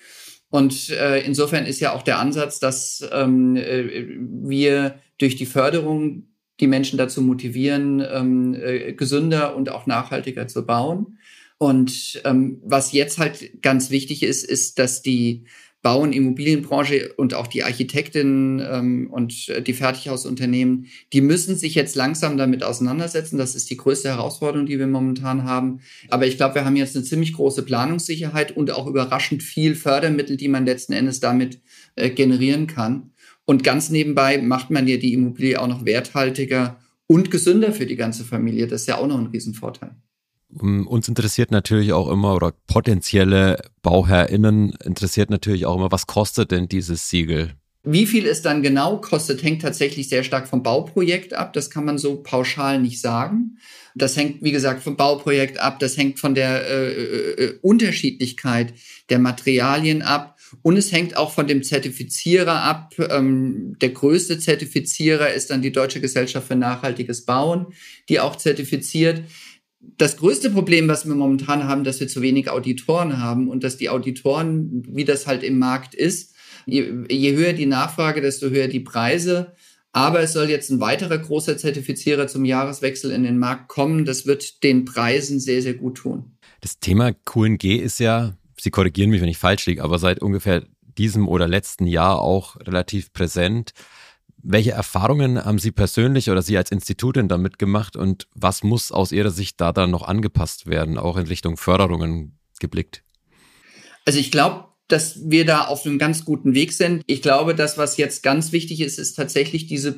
Und 0.51 0.91
äh, 0.91 1.21
insofern 1.21 1.67
ist 1.67 1.79
ja 1.79 1.93
auch 1.93 2.03
der 2.03 2.19
Ansatz, 2.19 2.59
dass 2.59 3.09
ähm, 3.13 3.55
äh, 3.55 4.07
wir 4.43 4.97
durch 5.19 5.37
die 5.37 5.47
Förderung 5.47 6.27
die 6.59 6.67
Menschen 6.67 6.99
dazu 6.99 7.23
motivieren, 7.23 8.05
ähm, 8.13 8.55
äh, 8.55 8.93
gesünder 8.93 9.55
und 9.55 9.71
auch 9.71 9.87
nachhaltiger 9.87 10.49
zu 10.49 10.67
bauen. 10.67 11.19
Und 11.63 12.23
ähm, 12.25 12.59
was 12.65 12.93
jetzt 12.93 13.19
halt 13.19 13.61
ganz 13.61 13.91
wichtig 13.91 14.23
ist, 14.23 14.45
ist, 14.45 14.79
dass 14.79 15.03
die 15.03 15.45
Bau- 15.83 16.01
und 16.01 16.15
Immobilienbranche 16.15 17.13
und 17.19 17.35
auch 17.35 17.47
die 17.47 17.65
Architektinnen 17.65 18.61
ähm, 18.67 19.11
und 19.11 19.51
äh, 19.51 19.61
die 19.61 19.75
Fertighausunternehmen, 19.75 20.87
die 21.13 21.21
müssen 21.21 21.57
sich 21.57 21.75
jetzt 21.75 21.97
langsam 21.97 22.39
damit 22.39 22.63
auseinandersetzen. 22.63 23.37
Das 23.37 23.55
ist 23.55 23.69
die 23.69 23.77
größte 23.77 24.09
Herausforderung, 24.09 24.65
die 24.65 24.79
wir 24.79 24.87
momentan 24.87 25.45
haben. 25.45 25.81
Aber 26.09 26.27
ich 26.27 26.39
glaube, 26.39 26.55
wir 26.55 26.65
haben 26.65 26.77
jetzt 26.77 26.97
eine 26.97 27.05
ziemlich 27.05 27.35
große 27.35 27.63
Planungssicherheit 27.63 28.57
und 28.57 28.71
auch 28.71 28.87
überraschend 28.87 29.43
viel 29.43 29.75
Fördermittel, 29.75 30.39
die 30.39 30.49
man 30.49 30.65
letzten 30.65 30.95
Endes 30.95 31.21
damit 31.21 31.61
äh, 31.95 32.09
generieren 32.09 32.69
kann. 32.69 33.13
Und 33.45 33.65
ganz 33.65 33.91
nebenbei 33.91 34.39
macht 34.39 34.71
man 34.71 34.89
ja 34.89 34.97
die 34.97 35.13
Immobilie 35.13 35.61
auch 35.61 35.69
noch 35.69 35.85
werthaltiger 35.85 36.81
und 37.07 37.31
gesünder 37.31 37.75
für 37.75 37.85
die 37.85 37.97
ganze 37.97 38.25
Familie. 38.25 38.67
Das 38.67 38.81
ist 38.81 38.87
ja 38.87 38.97
auch 38.97 39.07
noch 39.07 39.19
ein 39.19 39.27
Riesenvorteil. 39.27 39.95
Uns 40.53 41.07
interessiert 41.07 41.51
natürlich 41.51 41.93
auch 41.93 42.09
immer, 42.09 42.35
oder 42.35 42.53
potenzielle 42.67 43.63
BauherrInnen 43.83 44.75
interessiert 44.85 45.31
natürlich 45.31 45.67
auch 45.67 45.77
immer, 45.77 45.93
was 45.93 46.07
kostet 46.07 46.51
denn 46.51 46.69
dieses 46.69 47.09
Siegel? 47.09 47.55
Wie 47.83 48.05
viel 48.05 48.27
es 48.27 48.43
dann 48.43 48.63
genau 48.63 48.99
kostet, 48.99 49.43
hängt 49.43 49.63
tatsächlich 49.63 50.11
sehr 50.11 50.23
stark 50.23 50.49
vom 50.49 50.63
Bauprojekt 50.63 51.33
ab. 51.33 51.55
Das 51.55 51.71
kann 51.71 51.87
man 51.87 51.97
so 51.97 52.23
pauschal 52.23 52.79
nicht 52.79 53.01
sagen. 53.01 53.57
Das 53.95 54.17
hängt, 54.17 54.43
wie 54.43 54.53
gesagt, 54.53 54.83
vom 54.83 54.97
Bauprojekt 54.97 55.59
ab. 55.59 55.79
Das 55.79 55.97
hängt 55.97 56.19
von 56.19 56.35
der 56.35 56.69
äh, 56.69 56.93
äh, 56.93 57.45
äh 57.45 57.59
Unterschiedlichkeit 57.63 58.75
der 59.09 59.19
Materialien 59.19 60.03
ab. 60.03 60.37
Und 60.63 60.77
es 60.77 60.93
hängt 60.93 61.17
auch 61.17 61.33
von 61.33 61.47
dem 61.47 61.63
Zertifizierer 61.63 62.63
ab. 62.63 62.93
Ähm, 62.99 63.77
der 63.81 63.91
größte 63.91 64.39
Zertifizierer 64.39 65.33
ist 65.33 65.51
dann 65.51 65.63
die 65.63 65.73
Deutsche 65.73 66.03
Gesellschaft 66.03 66.49
für 66.49 66.57
nachhaltiges 66.57 67.25
Bauen, 67.25 67.69
die 68.11 68.21
auch 68.21 68.37
zertifiziert 68.37 69.23
das 69.81 70.17
größte 70.17 70.51
Problem, 70.51 70.89
was 70.89 71.07
wir 71.07 71.15
momentan 71.15 71.65
haben, 71.65 71.85
dass 71.85 72.01
wir 72.01 72.09
zu 72.09 72.23
wenig 72.23 72.51
Auditoren 72.51 73.19
haben 73.19 73.49
und 73.49 73.65
dass 73.65 73.77
die 73.77 73.89
Auditoren, 73.89 74.83
wie 74.89 75.05
das 75.05 75.27
halt 75.27 75.43
im 75.43 75.59
Markt 75.59 75.95
ist, 75.95 76.35
je, 76.67 77.05
je 77.09 77.35
höher 77.35 77.53
die 77.53 77.67
Nachfrage, 77.67 78.21
desto 78.21 78.51
höher 78.51 78.69
die 78.69 78.81
Preise. 78.81 79.55
Aber 79.93 80.21
es 80.21 80.33
soll 80.33 80.49
jetzt 80.49 80.71
ein 80.71 80.81
weiterer 80.81 81.19
großer 81.19 81.57
Zertifizierer 81.57 82.29
zum 82.29 82.45
Jahreswechsel 82.45 83.11
in 83.11 83.25
den 83.25 83.39
Markt 83.39 83.69
kommen. 83.69 84.05
Das 84.05 84.25
wird 84.27 84.63
den 84.63 84.85
Preisen 84.85 85.41
sehr, 85.41 85.63
sehr 85.63 85.75
gut 85.75 85.97
tun. 85.97 86.37
Das 86.61 86.79
Thema 86.79 87.13
QNG 87.13 87.65
ist 87.81 87.99
ja, 87.99 88.35
Sie 88.61 88.71
korrigieren 88.71 89.11
mich, 89.11 89.21
wenn 89.21 89.29
ich 89.29 89.39
falsch 89.39 89.67
liege, 89.67 89.83
aber 89.83 89.99
seit 89.99 90.21
ungefähr 90.21 90.65
diesem 90.99 91.27
oder 91.27 91.49
letzten 91.49 91.87
Jahr 91.87 92.21
auch 92.21 92.57
relativ 92.57 93.13
präsent. 93.13 93.73
Welche 94.43 94.73
Erfahrungen 94.73 95.45
haben 95.45 95.59
Sie 95.59 95.71
persönlich 95.71 96.31
oder 96.31 96.43
Sie 96.43 96.57
als 96.57 96.71
Institutin 96.71 97.29
damit 97.29 97.59
gemacht 97.59 97.97
und 97.97 98.27
was 98.35 98.63
muss 98.63 98.93
aus 98.93 99.13
Ihrer 99.13 99.31
Sicht 99.31 99.61
da 99.61 99.73
dann 99.73 99.91
noch 99.91 100.03
angepasst 100.03 100.67
werden, 100.67 100.99
auch 100.99 101.17
in 101.17 101.27
Richtung 101.27 101.57
Förderungen 101.57 102.39
geblickt? 102.59 103.03
Also 104.07 104.19
ich 104.19 104.31
glaube, 104.31 104.69
dass 104.89 105.31
wir 105.31 105.45
da 105.45 105.67
auf 105.67 105.87
einem 105.87 105.99
ganz 105.99 106.25
guten 106.25 106.55
Weg 106.55 106.73
sind. 106.73 107.03
Ich 107.07 107.23
glaube, 107.23 107.55
das, 107.55 107.79
was 107.79 107.97
jetzt 107.97 108.23
ganz 108.23 108.53
wichtig 108.53 108.81
ist, 108.81 108.99
ist 108.99 109.15
tatsächlich 109.15 109.67
diese 109.67 109.93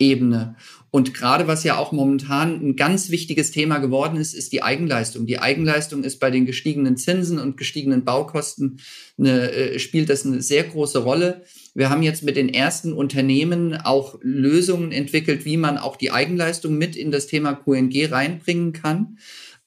Produktebene. 0.00 0.56
Und 0.92 1.14
gerade 1.14 1.46
was 1.46 1.62
ja 1.62 1.78
auch 1.78 1.92
momentan 1.92 2.60
ein 2.60 2.74
ganz 2.74 3.10
wichtiges 3.10 3.52
Thema 3.52 3.78
geworden 3.78 4.16
ist, 4.16 4.34
ist 4.34 4.52
die 4.52 4.64
Eigenleistung. 4.64 5.24
Die 5.24 5.38
Eigenleistung 5.38 6.02
ist 6.02 6.18
bei 6.18 6.32
den 6.32 6.46
gestiegenen 6.46 6.96
Zinsen 6.96 7.38
und 7.38 7.56
gestiegenen 7.56 8.04
Baukosten 8.04 8.80
eine, 9.16 9.52
äh, 9.52 9.78
spielt 9.78 10.10
das 10.10 10.26
eine 10.26 10.42
sehr 10.42 10.64
große 10.64 10.98
Rolle. 10.98 11.44
Wir 11.74 11.90
haben 11.90 12.02
jetzt 12.02 12.24
mit 12.24 12.34
den 12.34 12.48
ersten 12.48 12.92
Unternehmen 12.92 13.76
auch 13.76 14.18
Lösungen 14.20 14.90
entwickelt, 14.90 15.44
wie 15.44 15.56
man 15.56 15.78
auch 15.78 15.94
die 15.94 16.10
Eigenleistung 16.10 16.76
mit 16.76 16.96
in 16.96 17.12
das 17.12 17.28
Thema 17.28 17.52
QNG 17.54 18.10
reinbringen 18.10 18.72
kann. 18.72 19.18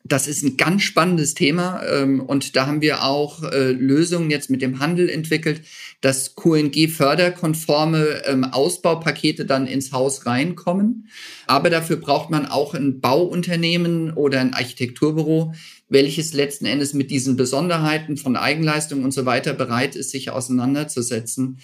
Das 0.05 0.27
ist 0.27 0.43
ein 0.43 0.57
ganz 0.57 0.81
spannendes 0.81 1.33
Thema 1.33 1.81
ähm, 1.83 2.19
und 2.19 2.57
da 2.57 2.67
haben 2.67 2.81
wir 2.81 3.03
auch 3.03 3.41
äh, 3.43 3.72
Lösungen 3.72 4.29
jetzt 4.29 4.50
mit 4.50 4.62
dem 4.62 4.79
Handel 4.79 5.07
entwickelt, 5.10 5.62
dass 6.01 6.36
QNG-förderkonforme 6.36 8.23
ähm, 8.25 8.43
Ausbaupakete 8.43 9.45
dann 9.45 9.65
ins 9.65 9.93
Haus 9.93 10.25
reinkommen. 10.25 11.08
Aber 11.47 11.69
dafür 11.69 11.95
braucht 11.95 12.30
man 12.30 12.45
auch 12.45 12.73
ein 12.73 12.99
Bauunternehmen 12.99 14.12
oder 14.12 14.41
ein 14.41 14.54
Architekturbüro, 14.54 15.54
welches 15.88 16.34
letzten 16.34 16.65
Endes 16.65 16.93
mit 16.93 17.10
diesen 17.10 17.38
Besonderheiten 17.38 18.17
von 18.17 18.36
Eigenleistung 18.36 19.06
und 19.06 19.12
so 19.12 19.25
weiter 19.25 19.54
bereit 19.54 19.95
ist, 19.95 20.12
sich 20.12 20.32
auseinanderzusetzen. 20.32 21.60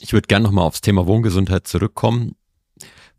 Ich 0.00 0.12
würde 0.12 0.26
gerne 0.26 0.44
nochmal 0.44 0.66
aufs 0.66 0.80
Thema 0.80 1.06
Wohngesundheit 1.06 1.68
zurückkommen. 1.68 2.34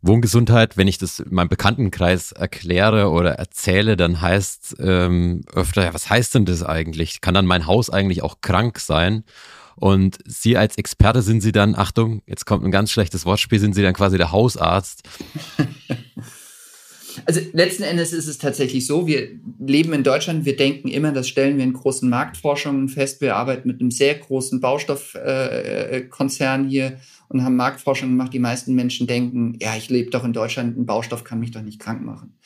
Wohngesundheit, 0.00 0.76
wenn 0.76 0.88
ich 0.88 0.98
das 0.98 1.18
in 1.18 1.34
meinem 1.34 1.48
Bekanntenkreis 1.48 2.32
erkläre 2.32 3.10
oder 3.10 3.32
erzähle, 3.32 3.96
dann 3.96 4.20
heißt 4.20 4.76
ähm, 4.80 5.42
öfter, 5.52 5.84
ja, 5.84 5.94
was 5.94 6.08
heißt 6.08 6.34
denn 6.34 6.44
das 6.44 6.62
eigentlich? 6.62 7.20
Kann 7.20 7.34
dann 7.34 7.46
mein 7.46 7.66
Haus 7.66 7.90
eigentlich 7.90 8.22
auch 8.22 8.40
krank 8.40 8.78
sein? 8.78 9.24
Und 9.76 10.18
Sie 10.24 10.56
als 10.56 10.76
Experte 10.76 11.22
sind 11.22 11.40
Sie 11.40 11.52
dann, 11.52 11.76
Achtung, 11.76 12.22
jetzt 12.26 12.46
kommt 12.46 12.64
ein 12.64 12.70
ganz 12.70 12.90
schlechtes 12.90 13.26
Wortspiel, 13.26 13.60
sind 13.60 13.74
Sie 13.74 13.82
dann 13.82 13.94
quasi 13.94 14.18
der 14.18 14.32
Hausarzt. 14.32 15.02
Also 17.24 17.40
letzten 17.52 17.82
Endes 17.82 18.12
ist 18.12 18.28
es 18.28 18.38
tatsächlich 18.38 18.86
so, 18.86 19.06
wir 19.06 19.28
leben 19.58 19.92
in 19.92 20.04
Deutschland, 20.04 20.44
wir 20.44 20.56
denken 20.56 20.88
immer, 20.88 21.12
das 21.12 21.28
stellen 21.28 21.56
wir 21.56 21.64
in 21.64 21.72
großen 21.72 22.08
Marktforschungen 22.08 22.88
fest. 22.88 23.20
Wir 23.20 23.36
arbeiten 23.36 23.68
mit 23.68 23.80
einem 23.80 23.90
sehr 23.90 24.14
großen 24.14 24.60
Baustoffkonzern 24.60 26.66
äh, 26.66 26.68
hier 26.68 26.98
und 27.28 27.44
haben 27.44 27.56
Marktforschung 27.56 28.10
gemacht. 28.10 28.32
Die 28.32 28.38
meisten 28.38 28.74
Menschen 28.74 29.06
denken, 29.06 29.56
ja, 29.60 29.76
ich 29.76 29.90
lebe 29.90 30.10
doch 30.10 30.24
in 30.24 30.32
Deutschland, 30.32 30.78
ein 30.78 30.86
Baustoff 30.86 31.24
kann 31.24 31.40
mich 31.40 31.50
doch 31.50 31.62
nicht 31.62 31.78
krank 31.78 32.02
machen. 32.02 32.38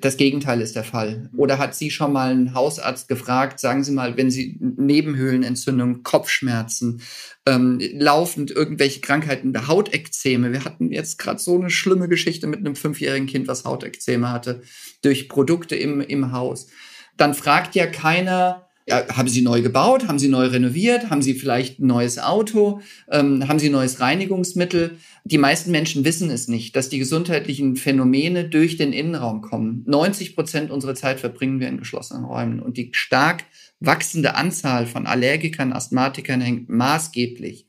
Das 0.00 0.16
Gegenteil 0.16 0.60
ist 0.60 0.76
der 0.76 0.84
Fall. 0.84 1.30
Oder 1.36 1.58
hat 1.58 1.74
sie 1.74 1.90
schon 1.90 2.12
mal 2.12 2.30
einen 2.30 2.54
Hausarzt 2.54 3.08
gefragt, 3.08 3.60
sagen 3.60 3.84
Sie 3.84 3.92
mal, 3.92 4.16
wenn 4.16 4.30
Sie 4.30 4.56
Nebenhöhlenentzündung, 4.60 6.02
Kopfschmerzen, 6.04 7.02
ähm, 7.44 7.80
laufend 7.92 8.50
irgendwelche 8.50 9.00
Krankheiten, 9.00 9.68
Hautekzeme. 9.68 10.52
Wir 10.52 10.64
hatten 10.64 10.90
jetzt 10.90 11.18
gerade 11.18 11.38
so 11.38 11.58
eine 11.58 11.70
schlimme 11.70 12.08
Geschichte 12.08 12.46
mit 12.46 12.60
einem 12.60 12.76
fünfjährigen 12.76 13.26
Kind, 13.26 13.48
was 13.48 13.64
Hautekzeme 13.64 14.30
hatte, 14.30 14.62
durch 15.02 15.28
Produkte 15.28 15.76
im, 15.76 16.00
im 16.00 16.32
Haus. 16.32 16.68
Dann 17.16 17.34
fragt 17.34 17.74
ja 17.74 17.86
keiner, 17.86 18.67
ja, 18.88 19.06
haben 19.16 19.28
Sie 19.28 19.42
neu 19.42 19.62
gebaut? 19.62 20.08
Haben 20.08 20.18
Sie 20.18 20.28
neu 20.28 20.46
renoviert? 20.46 21.10
Haben 21.10 21.22
Sie 21.22 21.34
vielleicht 21.34 21.78
ein 21.78 21.86
neues 21.86 22.18
Auto? 22.18 22.80
Ähm, 23.10 23.46
haben 23.46 23.58
Sie 23.58 23.68
neues 23.68 24.00
Reinigungsmittel? 24.00 24.96
Die 25.24 25.38
meisten 25.38 25.70
Menschen 25.70 26.04
wissen 26.04 26.30
es 26.30 26.48
nicht, 26.48 26.74
dass 26.74 26.88
die 26.88 26.98
gesundheitlichen 26.98 27.76
Phänomene 27.76 28.48
durch 28.48 28.76
den 28.76 28.92
Innenraum 28.92 29.42
kommen. 29.42 29.84
90 29.86 30.34
Prozent 30.34 30.70
unserer 30.70 30.94
Zeit 30.94 31.20
verbringen 31.20 31.60
wir 31.60 31.68
in 31.68 31.78
geschlossenen 31.78 32.24
Räumen 32.24 32.60
und 32.60 32.76
die 32.76 32.90
stark 32.92 33.44
wachsende 33.80 34.34
Anzahl 34.34 34.86
von 34.86 35.06
Allergikern, 35.06 35.72
Asthmatikern 35.72 36.40
hängt 36.40 36.68
maßgeblich 36.68 37.66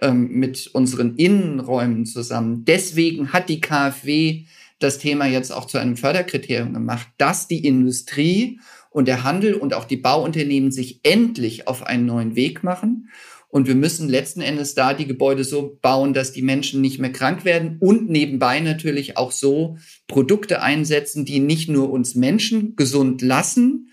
ähm, 0.00 0.28
mit 0.28 0.68
unseren 0.68 1.16
Innenräumen 1.16 2.06
zusammen. 2.06 2.64
Deswegen 2.64 3.32
hat 3.32 3.48
die 3.48 3.60
KfW 3.60 4.44
das 4.78 4.98
Thema 4.98 5.26
jetzt 5.26 5.52
auch 5.52 5.66
zu 5.66 5.78
einem 5.78 5.96
Förderkriterium 5.96 6.72
gemacht, 6.72 7.06
dass 7.18 7.48
die 7.48 7.64
Industrie 7.66 8.60
und 8.90 9.08
der 9.08 9.24
Handel 9.24 9.54
und 9.54 9.72
auch 9.72 9.84
die 9.84 9.96
Bauunternehmen 9.96 10.72
sich 10.72 11.00
endlich 11.04 11.66
auf 11.68 11.82
einen 11.84 12.06
neuen 12.06 12.36
Weg 12.36 12.62
machen. 12.62 13.08
Und 13.48 13.66
wir 13.66 13.74
müssen 13.74 14.08
letzten 14.08 14.42
Endes 14.42 14.74
da 14.74 14.94
die 14.94 15.06
Gebäude 15.06 15.42
so 15.42 15.78
bauen, 15.82 16.14
dass 16.14 16.32
die 16.32 16.42
Menschen 16.42 16.80
nicht 16.80 17.00
mehr 17.00 17.12
krank 17.12 17.44
werden 17.44 17.78
und 17.80 18.08
nebenbei 18.08 18.60
natürlich 18.60 19.16
auch 19.16 19.32
so 19.32 19.76
Produkte 20.06 20.62
einsetzen, 20.62 21.24
die 21.24 21.40
nicht 21.40 21.68
nur 21.68 21.90
uns 21.90 22.14
Menschen 22.14 22.76
gesund 22.76 23.22
lassen 23.22 23.90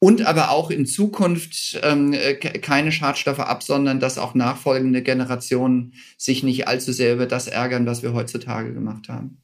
und 0.00 0.22
aber 0.22 0.50
auch 0.50 0.70
in 0.70 0.86
Zukunft 0.86 1.78
ähm, 1.82 2.14
keine 2.62 2.90
Schadstoffe 2.92 3.40
absondern, 3.40 4.00
dass 4.00 4.18
auch 4.18 4.34
nachfolgende 4.34 5.02
Generationen 5.02 5.94
sich 6.16 6.42
nicht 6.42 6.68
allzu 6.68 6.92
sehr 6.92 7.14
über 7.14 7.26
das 7.26 7.46
ärgern, 7.46 7.86
was 7.86 8.02
wir 8.02 8.14
heutzutage 8.14 8.72
gemacht 8.72 9.08
haben. 9.08 9.42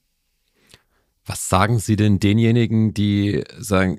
Was 1.26 1.48
sagen 1.48 1.78
Sie 1.78 1.96
denn 1.96 2.20
denjenigen, 2.20 2.92
die 2.92 3.44
sagen, 3.58 3.98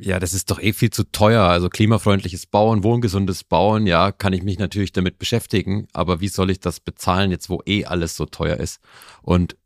ja, 0.00 0.18
das 0.18 0.34
ist 0.34 0.50
doch 0.50 0.60
eh 0.60 0.72
viel 0.72 0.90
zu 0.90 1.04
teuer. 1.04 1.42
Also 1.42 1.68
klimafreundliches 1.68 2.46
Bauen, 2.46 2.82
wohngesundes 2.82 3.44
Bauen, 3.44 3.86
ja, 3.86 4.12
kann 4.12 4.32
ich 4.32 4.42
mich 4.42 4.58
natürlich 4.58 4.92
damit 4.92 5.18
beschäftigen. 5.18 5.86
Aber 5.92 6.20
wie 6.20 6.28
soll 6.28 6.50
ich 6.50 6.60
das 6.60 6.80
bezahlen, 6.80 7.30
jetzt 7.30 7.50
wo 7.50 7.62
eh 7.66 7.84
alles 7.84 8.16
so 8.16 8.26
teuer 8.26 8.56
ist? 8.56 8.80
Und 9.22 9.56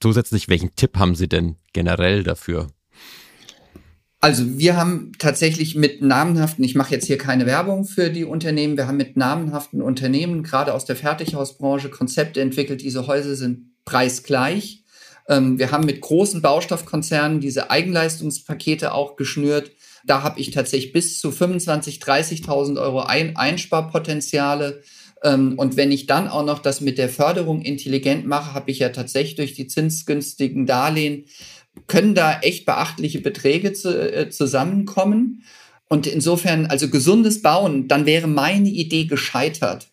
zusätzlich, 0.00 0.48
welchen 0.48 0.74
Tipp 0.76 0.96
haben 0.96 1.14
Sie 1.14 1.28
denn 1.28 1.56
generell 1.72 2.22
dafür? 2.22 2.68
Also 4.20 4.58
wir 4.58 4.76
haben 4.76 5.12
tatsächlich 5.18 5.76
mit 5.76 6.02
namenhaften, 6.02 6.64
ich 6.64 6.74
mache 6.74 6.92
jetzt 6.92 7.06
hier 7.06 7.18
keine 7.18 7.46
Werbung 7.46 7.84
für 7.84 8.10
die 8.10 8.24
Unternehmen, 8.24 8.76
wir 8.76 8.88
haben 8.88 8.96
mit 8.96 9.16
namenhaften 9.16 9.80
Unternehmen, 9.80 10.42
gerade 10.42 10.74
aus 10.74 10.84
der 10.84 10.96
Fertighausbranche, 10.96 11.88
Konzepte 11.88 12.40
entwickelt. 12.40 12.82
Diese 12.82 13.06
Häuser 13.06 13.36
sind 13.36 13.70
preisgleich. 13.84 14.77
Ähm, 15.28 15.58
wir 15.58 15.70
haben 15.70 15.84
mit 15.84 16.00
großen 16.00 16.42
Baustoffkonzernen 16.42 17.40
diese 17.40 17.70
Eigenleistungspakete 17.70 18.92
auch 18.92 19.16
geschnürt 19.16 19.72
Da 20.04 20.22
habe 20.22 20.40
ich 20.40 20.50
tatsächlich 20.52 20.92
bis 20.92 21.20
zu 21.20 21.30
25.000, 21.30 22.02
30.000 22.02 22.80
Euro 22.80 23.00
ein 23.00 23.36
Einsparpotenziale. 23.36 24.82
Ähm, 25.22 25.58
und 25.58 25.76
wenn 25.76 25.92
ich 25.92 26.06
dann 26.06 26.28
auch 26.28 26.44
noch 26.44 26.60
das 26.60 26.80
mit 26.80 26.98
der 26.98 27.08
Förderung 27.08 27.62
intelligent 27.62 28.26
mache, 28.26 28.54
habe 28.54 28.70
ich 28.70 28.78
ja 28.78 28.88
tatsächlich 28.88 29.36
durch 29.36 29.54
die 29.54 29.66
zinsgünstigen 29.66 30.66
Darlehen, 30.66 31.26
können 31.86 32.14
da 32.14 32.40
echt 32.40 32.64
beachtliche 32.66 33.20
Beträge 33.20 33.72
zu, 33.72 33.90
äh, 34.12 34.30
zusammenkommen. 34.30 35.44
Und 35.88 36.06
insofern, 36.06 36.66
also 36.66 36.88
gesundes 36.88 37.42
Bauen, 37.42 37.88
dann 37.88 38.06
wäre 38.06 38.26
meine 38.26 38.68
Idee 38.68 39.06
gescheitert, 39.06 39.88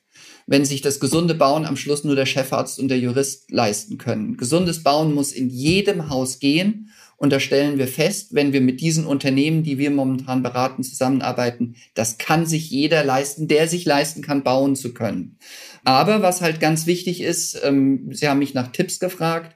wenn 0.48 0.66
sich 0.66 0.82
das 0.82 1.00
gesunde 1.00 1.34
Bauen 1.34 1.66
am 1.66 1.78
Schluss 1.78 2.04
nur 2.04 2.16
der 2.16 2.26
Chefarzt 2.26 2.80
und 2.80 2.90
der 2.90 3.00
Jurist 3.00 3.52
leisten 3.52 3.98
können. 3.98 4.38
Gesundes 4.38 4.84
Bauen 4.84 5.14
muss 5.14 5.32
in 5.32 5.50
jedem 5.50 6.10
Haus 6.10 6.40
gehen. 6.40 6.92
Und 7.18 7.32
da 7.32 7.40
stellen 7.40 7.78
wir 7.78 7.88
fest, 7.88 8.36
wenn 8.36 8.52
wir 8.52 8.60
mit 8.60 8.82
diesen 8.82 9.06
Unternehmen, 9.06 9.64
die 9.64 9.78
wir 9.78 9.90
momentan 9.90 10.44
beraten, 10.44 10.84
zusammenarbeiten, 10.84 11.76
das 11.94 12.18
kann 12.18 12.46
sich 12.46 12.70
jeder 12.70 13.06
leisten, 13.06 13.48
der 13.48 13.70
sich 13.70 13.86
leisten 13.86 14.22
kann, 14.22 14.44
bauen 14.44 14.76
zu 14.76 14.94
können. 14.94 15.38
Aber 15.86 16.22
was 16.22 16.42
halt 16.42 16.60
ganz 16.60 16.88
wichtig 16.88 17.22
ist, 17.22 17.60
ähm, 17.64 18.10
Sie 18.12 18.28
haben 18.28 18.40
mich 18.40 18.54
nach 18.54 18.72
Tipps 18.74 19.00
gefragt, 19.00 19.56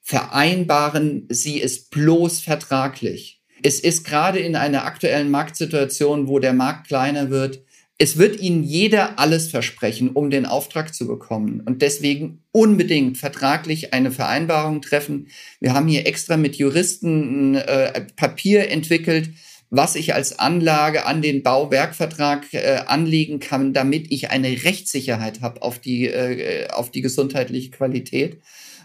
vereinbaren 0.00 1.26
Sie 1.28 1.60
es 1.60 1.88
bloß 1.90 2.40
vertraglich. 2.40 3.42
Es 3.62 3.80
ist 3.80 4.04
gerade 4.04 4.38
in 4.38 4.56
einer 4.56 4.84
aktuellen 4.84 5.30
Marktsituation, 5.30 6.28
wo 6.28 6.38
der 6.38 6.54
Markt 6.54 6.88
kleiner 6.88 7.30
wird, 7.30 7.62
es 7.98 8.18
wird 8.18 8.40
Ihnen 8.40 8.62
jeder 8.62 9.18
alles 9.18 9.48
versprechen, 9.48 10.10
um 10.10 10.28
den 10.28 10.44
Auftrag 10.44 10.94
zu 10.94 11.06
bekommen. 11.06 11.62
Und 11.64 11.80
deswegen 11.80 12.42
unbedingt 12.52 13.16
vertraglich 13.16 13.94
eine 13.94 14.10
Vereinbarung 14.10 14.82
treffen. 14.82 15.28
Wir 15.60 15.72
haben 15.72 15.88
hier 15.88 16.06
extra 16.06 16.36
mit 16.36 16.56
Juristen 16.56 17.52
ein 17.52 17.54
äh, 17.54 18.02
Papier 18.16 18.70
entwickelt, 18.70 19.30
was 19.70 19.96
ich 19.96 20.14
als 20.14 20.38
Anlage 20.38 21.06
an 21.06 21.22
den 21.22 21.42
Bauwerkvertrag 21.42 22.52
äh, 22.52 22.82
anlegen 22.86 23.40
kann, 23.40 23.72
damit 23.72 24.12
ich 24.12 24.30
eine 24.30 24.48
Rechtssicherheit 24.64 25.40
habe 25.40 25.62
auf 25.62 25.78
die, 25.78 26.06
äh, 26.06 26.68
auf 26.68 26.90
die 26.90 27.00
gesundheitliche 27.00 27.70
Qualität. 27.70 28.40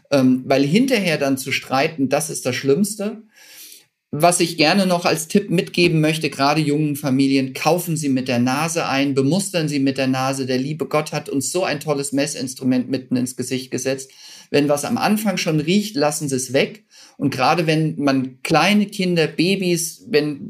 Ähm, 0.10 0.44
weil 0.46 0.66
hinterher 0.66 1.18
dann 1.18 1.38
zu 1.38 1.52
streiten, 1.52 2.10
das 2.10 2.30
ist 2.30 2.46
das 2.46 2.56
Schlimmste. 2.56 3.24
Was 4.14 4.42
ich 4.42 4.58
gerne 4.58 4.86
noch 4.86 5.06
als 5.06 5.30
Tipp 5.30 5.50
mitgeben 5.50 6.02
möchte, 6.02 6.30
gerade 6.30 6.60
jungen 6.60 6.98
Familien, 6.98 7.54
kaufen 7.54 7.96
Sie 7.96 8.10
mit 8.10 8.28
der 8.28 8.40
Nase 8.40 8.86
ein, 8.86 9.14
bemustern 9.14 9.70
Sie 9.70 9.80
mit 9.80 9.98
der 9.98 10.08
Nase. 10.08 10.46
Der 10.46 10.58
liebe 10.58 10.86
Gott 10.86 11.14
hat 11.14 11.30
uns 11.30 11.50
so 11.50 11.64
ein 11.64 11.80
tolles 11.80 12.12
Messinstrument 12.12 12.90
mitten 12.90 13.16
ins 13.16 13.38
Gesicht 13.38 13.72
gesetzt. 13.72 14.12
Wenn 14.50 14.68
was 14.68 14.84
am 14.84 14.98
Anfang 14.98 15.38
schon 15.38 15.62
riecht, 15.62 15.96
lassen 15.96 16.28
Sie 16.28 16.36
es 16.36 16.52
weg. 16.52 16.84
Und 17.16 17.34
gerade 17.34 17.68
wenn 17.68 17.96
man 18.00 18.42
kleine 18.44 18.88
Kinder, 18.88 19.28
Babys, 19.28 20.06
wenn 20.10 20.42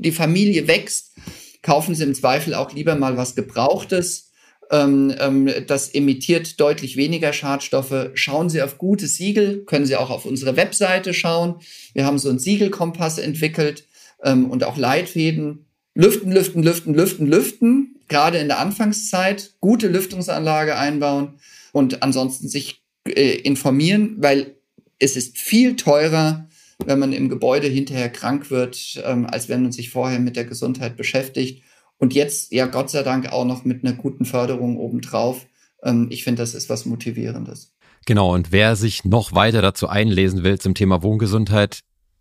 die 0.00 0.12
Familie 0.12 0.68
wächst, 0.68 1.16
kaufen 1.62 1.96
Sie 1.96 2.04
im 2.04 2.14
Zweifel 2.14 2.54
auch 2.54 2.72
lieber 2.72 2.94
mal 2.94 3.16
was 3.16 3.34
Gebrauchtes 3.34 4.27
das 4.70 5.88
emittiert 5.94 6.60
deutlich 6.60 6.96
weniger 6.96 7.32
Schadstoffe. 7.32 8.10
Schauen 8.14 8.50
Sie 8.50 8.60
auf 8.60 8.76
gute 8.76 9.06
Siegel, 9.06 9.64
können 9.64 9.86
Sie 9.86 9.96
auch 9.96 10.10
auf 10.10 10.26
unsere 10.26 10.56
Webseite 10.56 11.14
schauen. 11.14 11.56
Wir 11.94 12.04
haben 12.04 12.18
so 12.18 12.28
einen 12.28 12.38
Siegelkompass 12.38 13.18
entwickelt 13.18 13.86
ähm, 14.22 14.50
und 14.50 14.64
auch 14.64 14.76
Leitfäden. 14.76 15.66
Lüften, 15.94 16.30
lüften, 16.30 16.62
lüften, 16.62 16.94
lüften, 16.94 17.26
lüften. 17.26 17.96
Gerade 18.08 18.38
in 18.38 18.48
der 18.48 18.58
Anfangszeit 18.58 19.54
gute 19.60 19.88
Lüftungsanlage 19.88 20.76
einbauen 20.76 21.38
und 21.72 22.02
ansonsten 22.02 22.48
sich 22.48 22.82
äh, 23.06 23.36
informieren, 23.36 24.16
weil 24.18 24.56
es 24.98 25.16
ist 25.16 25.38
viel 25.38 25.76
teurer, 25.76 26.48
wenn 26.84 26.98
man 26.98 27.12
im 27.12 27.28
Gebäude 27.28 27.66
hinterher 27.66 28.08
krank 28.10 28.50
wird, 28.50 29.02
ähm, 29.04 29.26
als 29.26 29.48
wenn 29.48 29.62
man 29.62 29.72
sich 29.72 29.90
vorher 29.90 30.20
mit 30.20 30.36
der 30.36 30.44
Gesundheit 30.44 30.96
beschäftigt. 30.96 31.62
Und 31.98 32.14
jetzt, 32.14 32.52
ja, 32.52 32.66
Gott 32.66 32.90
sei 32.90 33.02
Dank 33.02 33.30
auch 33.32 33.44
noch 33.44 33.64
mit 33.64 33.84
einer 33.84 33.94
guten 33.94 34.24
Förderung 34.24 34.76
obendrauf. 34.78 35.46
Ähm, 35.82 36.08
ich 36.10 36.24
finde, 36.24 36.42
das 36.42 36.54
ist 36.54 36.70
was 36.70 36.86
Motivierendes. 36.86 37.74
Genau, 38.06 38.32
und 38.32 38.52
wer 38.52 38.76
sich 38.76 39.04
noch 39.04 39.34
weiter 39.34 39.60
dazu 39.60 39.88
einlesen 39.88 40.44
will 40.44 40.58
zum 40.58 40.74
Thema 40.74 41.02
Wohngesundheit, 41.02 41.80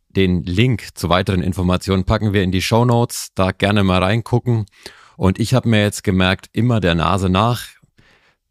den 0.09 0.43
Link 0.43 0.89
zu 0.95 1.09
weiteren 1.09 1.41
Informationen 1.41 2.03
packen 2.03 2.33
wir 2.33 2.43
in 2.43 2.51
die 2.51 2.61
Show 2.61 2.85
Notes. 2.85 3.29
Da 3.35 3.51
gerne 3.51 3.83
mal 3.83 4.03
reingucken. 4.03 4.65
Und 5.15 5.39
ich 5.39 5.53
habe 5.53 5.69
mir 5.69 5.81
jetzt 5.81 6.03
gemerkt, 6.03 6.49
immer 6.53 6.79
der 6.79 6.95
Nase 6.95 7.29
nach. 7.29 7.67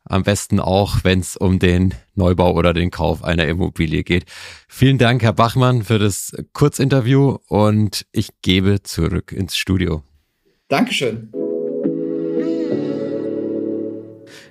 Am 0.04 0.22
besten 0.22 0.60
auch, 0.60 1.02
wenn 1.02 1.18
es 1.18 1.36
um 1.36 1.58
den 1.58 1.92
Neubau 2.14 2.54
oder 2.54 2.72
den 2.72 2.92
Kauf 2.92 3.24
einer 3.24 3.46
Immobilie 3.46 4.04
geht. 4.04 4.24
Vielen 4.68 4.98
Dank, 4.98 5.22
Herr 5.22 5.32
Bachmann, 5.32 5.82
für 5.82 5.98
das 5.98 6.32
Kurzinterview 6.52 7.38
und 7.48 8.06
ich 8.12 8.30
gebe 8.42 8.84
zurück 8.84 9.32
ins 9.32 9.56
Studio. 9.56 10.04
Dankeschön. 10.68 11.30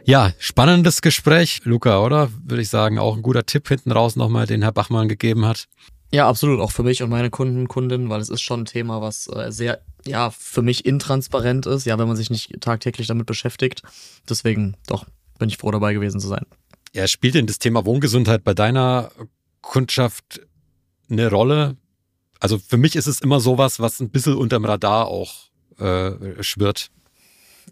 Ja, 0.05 0.31
spannendes 0.37 1.01
Gespräch, 1.01 1.61
Luca, 1.65 2.01
oder? 2.01 2.29
Würde 2.43 2.61
ich 2.61 2.69
sagen, 2.69 2.99
auch 2.99 3.15
ein 3.15 3.21
guter 3.21 3.45
Tipp 3.45 3.67
hinten 3.67 3.91
raus 3.91 4.15
nochmal, 4.15 4.45
den 4.45 4.61
Herr 4.61 4.71
Bachmann 4.71 5.09
gegeben 5.09 5.45
hat. 5.45 5.67
Ja, 6.11 6.29
absolut, 6.29 6.61
auch 6.61 6.71
für 6.71 6.83
mich 6.83 7.03
und 7.03 7.09
meine 7.09 7.31
Kunden, 7.31 7.67
Kundinnen, 7.67 8.09
weil 8.09 8.21
es 8.21 8.29
ist 8.29 8.41
schon 8.41 8.61
ein 8.61 8.65
Thema, 8.65 9.01
was 9.01 9.27
äh, 9.27 9.51
sehr, 9.51 9.81
ja, 10.05 10.29
für 10.29 10.61
mich 10.61 10.85
intransparent 10.85 11.65
ist, 11.65 11.85
ja, 11.85 11.97
wenn 11.97 12.07
man 12.07 12.15
sich 12.15 12.29
nicht 12.29 12.61
tagtäglich 12.61 13.07
damit 13.07 13.25
beschäftigt. 13.25 13.81
Deswegen, 14.29 14.77
doch, 14.87 15.05
bin 15.37 15.49
ich 15.49 15.57
froh 15.57 15.71
dabei 15.71 15.93
gewesen 15.93 16.21
zu 16.21 16.27
sein. 16.27 16.45
Ja, 16.93 17.07
spielt 17.07 17.35
denn 17.35 17.47
das 17.47 17.59
Thema 17.59 17.85
Wohngesundheit 17.85 18.43
bei 18.45 18.53
deiner 18.53 19.11
Kundschaft 19.61 20.39
eine 21.09 21.29
Rolle? 21.29 21.75
Also 22.39 22.59
für 22.59 22.77
mich 22.77 22.95
ist 22.95 23.07
es 23.07 23.19
immer 23.19 23.41
sowas, 23.41 23.81
was 23.81 23.99
ein 23.99 24.11
bisschen 24.11 24.35
unterm 24.35 24.63
Radar 24.63 25.07
auch 25.07 25.49
äh, 25.79 26.43
schwirrt. 26.43 26.89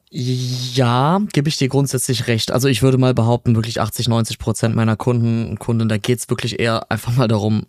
Ja, 0.10 1.22
gebe 1.34 1.50
ich 1.50 1.58
dir 1.58 1.70
grundsätzlich 1.70 2.28
recht. 2.28 2.52
Also 2.52 2.68
ich 2.68 2.84
würde 2.84 2.98
mal 2.98 3.14
behaupten, 3.14 3.56
wirklich 3.56 3.82
80, 3.82 4.08
90 4.08 4.38
Prozent 4.38 4.76
meiner 4.76 4.96
Kunden 4.96 5.50
und 5.50 5.60
Kunden, 5.60 5.90
da 5.90 5.98
geht's 5.98 6.30
wirklich 6.30 6.60
eher 6.60 6.92
einfach 6.92 7.16
mal 7.16 7.28
darum, 7.28 7.66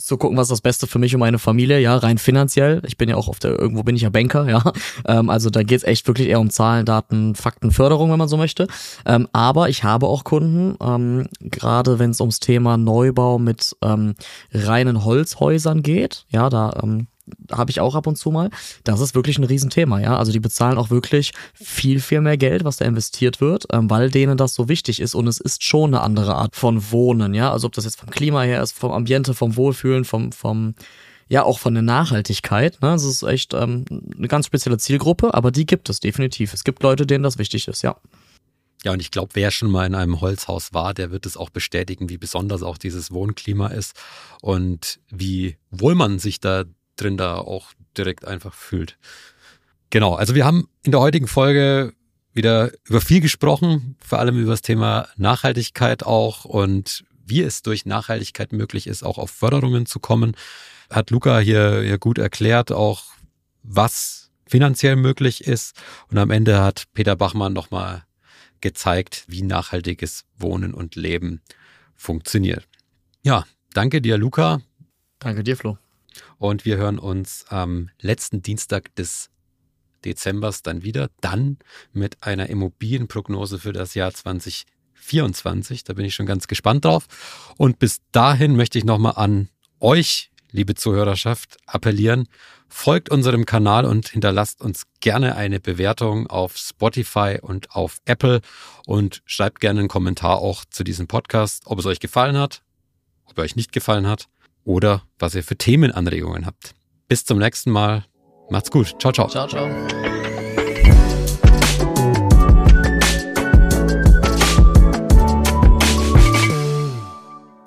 zu 0.00 0.16
gucken, 0.16 0.36
was 0.36 0.48
das 0.48 0.60
Beste 0.60 0.86
für 0.86 0.98
mich 0.98 1.14
und 1.14 1.20
meine 1.20 1.38
Familie, 1.38 1.78
ja, 1.78 1.96
rein 1.96 2.18
finanziell. 2.18 2.82
Ich 2.86 2.96
bin 2.96 3.08
ja 3.08 3.16
auch 3.16 3.28
auf 3.28 3.38
der, 3.38 3.58
irgendwo 3.58 3.82
bin 3.82 3.96
ich 3.96 4.02
ja 4.02 4.10
Banker, 4.10 4.48
ja. 4.48 4.62
Ähm, 5.06 5.30
also 5.30 5.50
da 5.50 5.62
geht's 5.62 5.84
echt 5.84 6.06
wirklich 6.06 6.28
eher 6.28 6.40
um 6.40 6.50
Zahlen, 6.50 6.84
Daten, 6.84 7.34
Fakten, 7.34 7.70
Förderung, 7.70 8.10
wenn 8.10 8.18
man 8.18 8.28
so 8.28 8.36
möchte. 8.36 8.66
Ähm, 9.06 9.28
aber 9.32 9.68
ich 9.68 9.84
habe 9.84 10.06
auch 10.06 10.24
Kunden, 10.24 10.76
ähm, 10.82 11.28
gerade 11.40 11.98
wenn 11.98 12.10
es 12.10 12.20
ums 12.20 12.40
Thema 12.40 12.76
Neubau 12.76 13.38
mit 13.38 13.76
ähm, 13.82 14.14
reinen 14.52 15.04
Holzhäusern 15.04 15.82
geht, 15.82 16.26
ja, 16.28 16.50
da 16.50 16.80
ähm, 16.82 17.06
habe 17.50 17.70
ich 17.70 17.80
auch 17.80 17.94
ab 17.94 18.06
und 18.06 18.16
zu 18.16 18.30
mal. 18.30 18.50
Das 18.84 19.00
ist 19.00 19.14
wirklich 19.14 19.38
ein 19.38 19.44
Riesenthema, 19.44 20.00
ja. 20.00 20.16
Also 20.16 20.32
die 20.32 20.40
bezahlen 20.40 20.78
auch 20.78 20.90
wirklich 20.90 21.32
viel, 21.54 22.00
viel 22.00 22.20
mehr 22.20 22.36
Geld, 22.36 22.64
was 22.64 22.76
da 22.76 22.84
investiert 22.84 23.40
wird, 23.40 23.66
ähm, 23.72 23.90
weil 23.90 24.10
denen 24.10 24.36
das 24.36 24.54
so 24.54 24.68
wichtig 24.68 25.00
ist. 25.00 25.14
Und 25.14 25.26
es 25.26 25.38
ist 25.38 25.64
schon 25.64 25.94
eine 25.94 26.02
andere 26.02 26.34
Art 26.34 26.56
von 26.56 26.90
Wohnen, 26.90 27.34
ja. 27.34 27.52
Also 27.52 27.66
ob 27.66 27.72
das 27.72 27.84
jetzt 27.84 28.00
vom 28.00 28.10
Klima 28.10 28.42
her 28.42 28.62
ist, 28.62 28.72
vom 28.72 28.92
Ambiente, 28.92 29.34
vom 29.34 29.56
Wohlfühlen, 29.56 30.04
vom, 30.04 30.32
vom, 30.32 30.74
ja, 31.28 31.44
auch 31.44 31.58
von 31.58 31.74
der 31.74 31.82
Nachhaltigkeit. 31.82 32.80
Ne? 32.82 32.90
Das 32.90 33.04
ist 33.04 33.22
echt 33.22 33.54
ähm, 33.54 33.84
eine 34.16 34.28
ganz 34.28 34.46
spezielle 34.46 34.78
Zielgruppe, 34.78 35.34
aber 35.34 35.50
die 35.50 35.66
gibt 35.66 35.88
es 35.88 36.00
definitiv. 36.00 36.54
Es 36.54 36.64
gibt 36.64 36.82
Leute, 36.82 37.06
denen 37.06 37.24
das 37.24 37.38
wichtig 37.38 37.68
ist, 37.68 37.82
ja. 37.82 37.96
Ja, 38.82 38.92
und 38.92 39.00
ich 39.00 39.10
glaube, 39.10 39.30
wer 39.34 39.50
schon 39.50 39.70
mal 39.70 39.86
in 39.86 39.94
einem 39.94 40.22
Holzhaus 40.22 40.72
war, 40.72 40.94
der 40.94 41.10
wird 41.10 41.26
es 41.26 41.36
auch 41.36 41.50
bestätigen, 41.50 42.08
wie 42.08 42.16
besonders 42.16 42.62
auch 42.62 42.78
dieses 42.78 43.10
Wohnklima 43.10 43.66
ist 43.68 43.94
und 44.40 45.00
wie 45.10 45.58
wohl 45.70 45.94
man 45.94 46.18
sich 46.18 46.40
da 46.40 46.64
drin 47.00 47.16
da 47.16 47.36
auch 47.36 47.72
direkt 47.96 48.24
einfach 48.24 48.54
fühlt. 48.54 48.98
Genau, 49.90 50.14
also 50.14 50.34
wir 50.34 50.44
haben 50.44 50.68
in 50.82 50.92
der 50.92 51.00
heutigen 51.00 51.26
Folge 51.26 51.92
wieder 52.32 52.70
über 52.84 53.00
viel 53.00 53.20
gesprochen, 53.20 53.96
vor 54.04 54.18
allem 54.18 54.38
über 54.38 54.52
das 54.52 54.62
Thema 54.62 55.08
Nachhaltigkeit 55.16 56.04
auch 56.04 56.44
und 56.44 57.04
wie 57.26 57.42
es 57.42 57.62
durch 57.62 57.86
Nachhaltigkeit 57.86 58.52
möglich 58.52 58.86
ist, 58.86 59.02
auch 59.02 59.18
auf 59.18 59.30
Förderungen 59.30 59.86
zu 59.86 59.98
kommen. 59.98 60.36
Hat 60.90 61.10
Luca 61.10 61.38
hier, 61.38 61.82
hier 61.82 61.98
gut 61.98 62.18
erklärt, 62.18 62.72
auch 62.72 63.04
was 63.62 64.30
finanziell 64.46 64.96
möglich 64.96 65.46
ist. 65.46 65.80
Und 66.08 66.18
am 66.18 66.30
Ende 66.30 66.60
hat 66.60 66.84
Peter 66.92 67.16
Bachmann 67.16 67.52
nochmal 67.52 68.04
gezeigt, 68.60 69.24
wie 69.28 69.42
nachhaltiges 69.42 70.24
Wohnen 70.36 70.74
und 70.74 70.96
Leben 70.96 71.40
funktioniert. 71.94 72.66
Ja, 73.22 73.44
danke 73.74 74.00
dir, 74.02 74.18
Luca. 74.18 74.60
Danke 75.18 75.44
dir, 75.44 75.56
Flo. 75.56 75.78
Und 76.40 76.64
wir 76.64 76.78
hören 76.78 76.98
uns 76.98 77.44
am 77.50 77.90
letzten 78.00 78.40
Dienstag 78.40 78.94
des 78.94 79.28
Dezembers 80.06 80.62
dann 80.62 80.82
wieder. 80.82 81.10
Dann 81.20 81.58
mit 81.92 82.22
einer 82.22 82.48
Immobilienprognose 82.48 83.58
für 83.58 83.74
das 83.74 83.92
Jahr 83.92 84.14
2024. 84.14 85.84
Da 85.84 85.92
bin 85.92 86.06
ich 86.06 86.14
schon 86.14 86.24
ganz 86.24 86.48
gespannt 86.48 86.86
drauf. 86.86 87.08
Und 87.58 87.78
bis 87.78 88.00
dahin 88.10 88.56
möchte 88.56 88.78
ich 88.78 88.84
nochmal 88.86 89.16
an 89.16 89.50
euch, 89.80 90.30
liebe 90.50 90.74
Zuhörerschaft, 90.74 91.58
appellieren. 91.66 92.26
Folgt 92.70 93.10
unserem 93.10 93.44
Kanal 93.44 93.84
und 93.84 94.08
hinterlasst 94.08 94.62
uns 94.62 94.84
gerne 95.00 95.36
eine 95.36 95.60
Bewertung 95.60 96.26
auf 96.28 96.56
Spotify 96.56 97.36
und 97.42 97.72
auf 97.72 97.98
Apple 98.06 98.40
und 98.86 99.20
schreibt 99.26 99.60
gerne 99.60 99.80
einen 99.80 99.88
Kommentar 99.90 100.38
auch 100.38 100.64
zu 100.64 100.84
diesem 100.84 101.06
Podcast, 101.06 101.64
ob 101.66 101.80
es 101.80 101.84
euch 101.84 102.00
gefallen 102.00 102.38
hat, 102.38 102.62
ob 103.26 103.36
er 103.36 103.44
euch 103.44 103.56
nicht 103.56 103.72
gefallen 103.72 104.06
hat 104.06 104.30
oder 104.64 105.02
was 105.18 105.34
ihr 105.34 105.42
für 105.42 105.56
Themenanregungen 105.56 106.46
habt. 106.46 106.74
Bis 107.08 107.24
zum 107.24 107.38
nächsten 107.38 107.70
Mal. 107.70 108.04
Macht's 108.50 108.70
gut. 108.70 108.94
Ciao, 109.00 109.12
ciao. 109.12 109.28
Ciao, 109.28 109.46
ciao. 109.46 109.68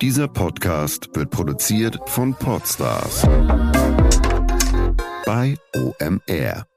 Dieser 0.00 0.28
Podcast 0.28 1.08
wird 1.14 1.30
produziert 1.30 1.98
von 2.06 2.34
Podstars 2.34 3.22
bei 5.24 5.56
OMR. 5.74 6.73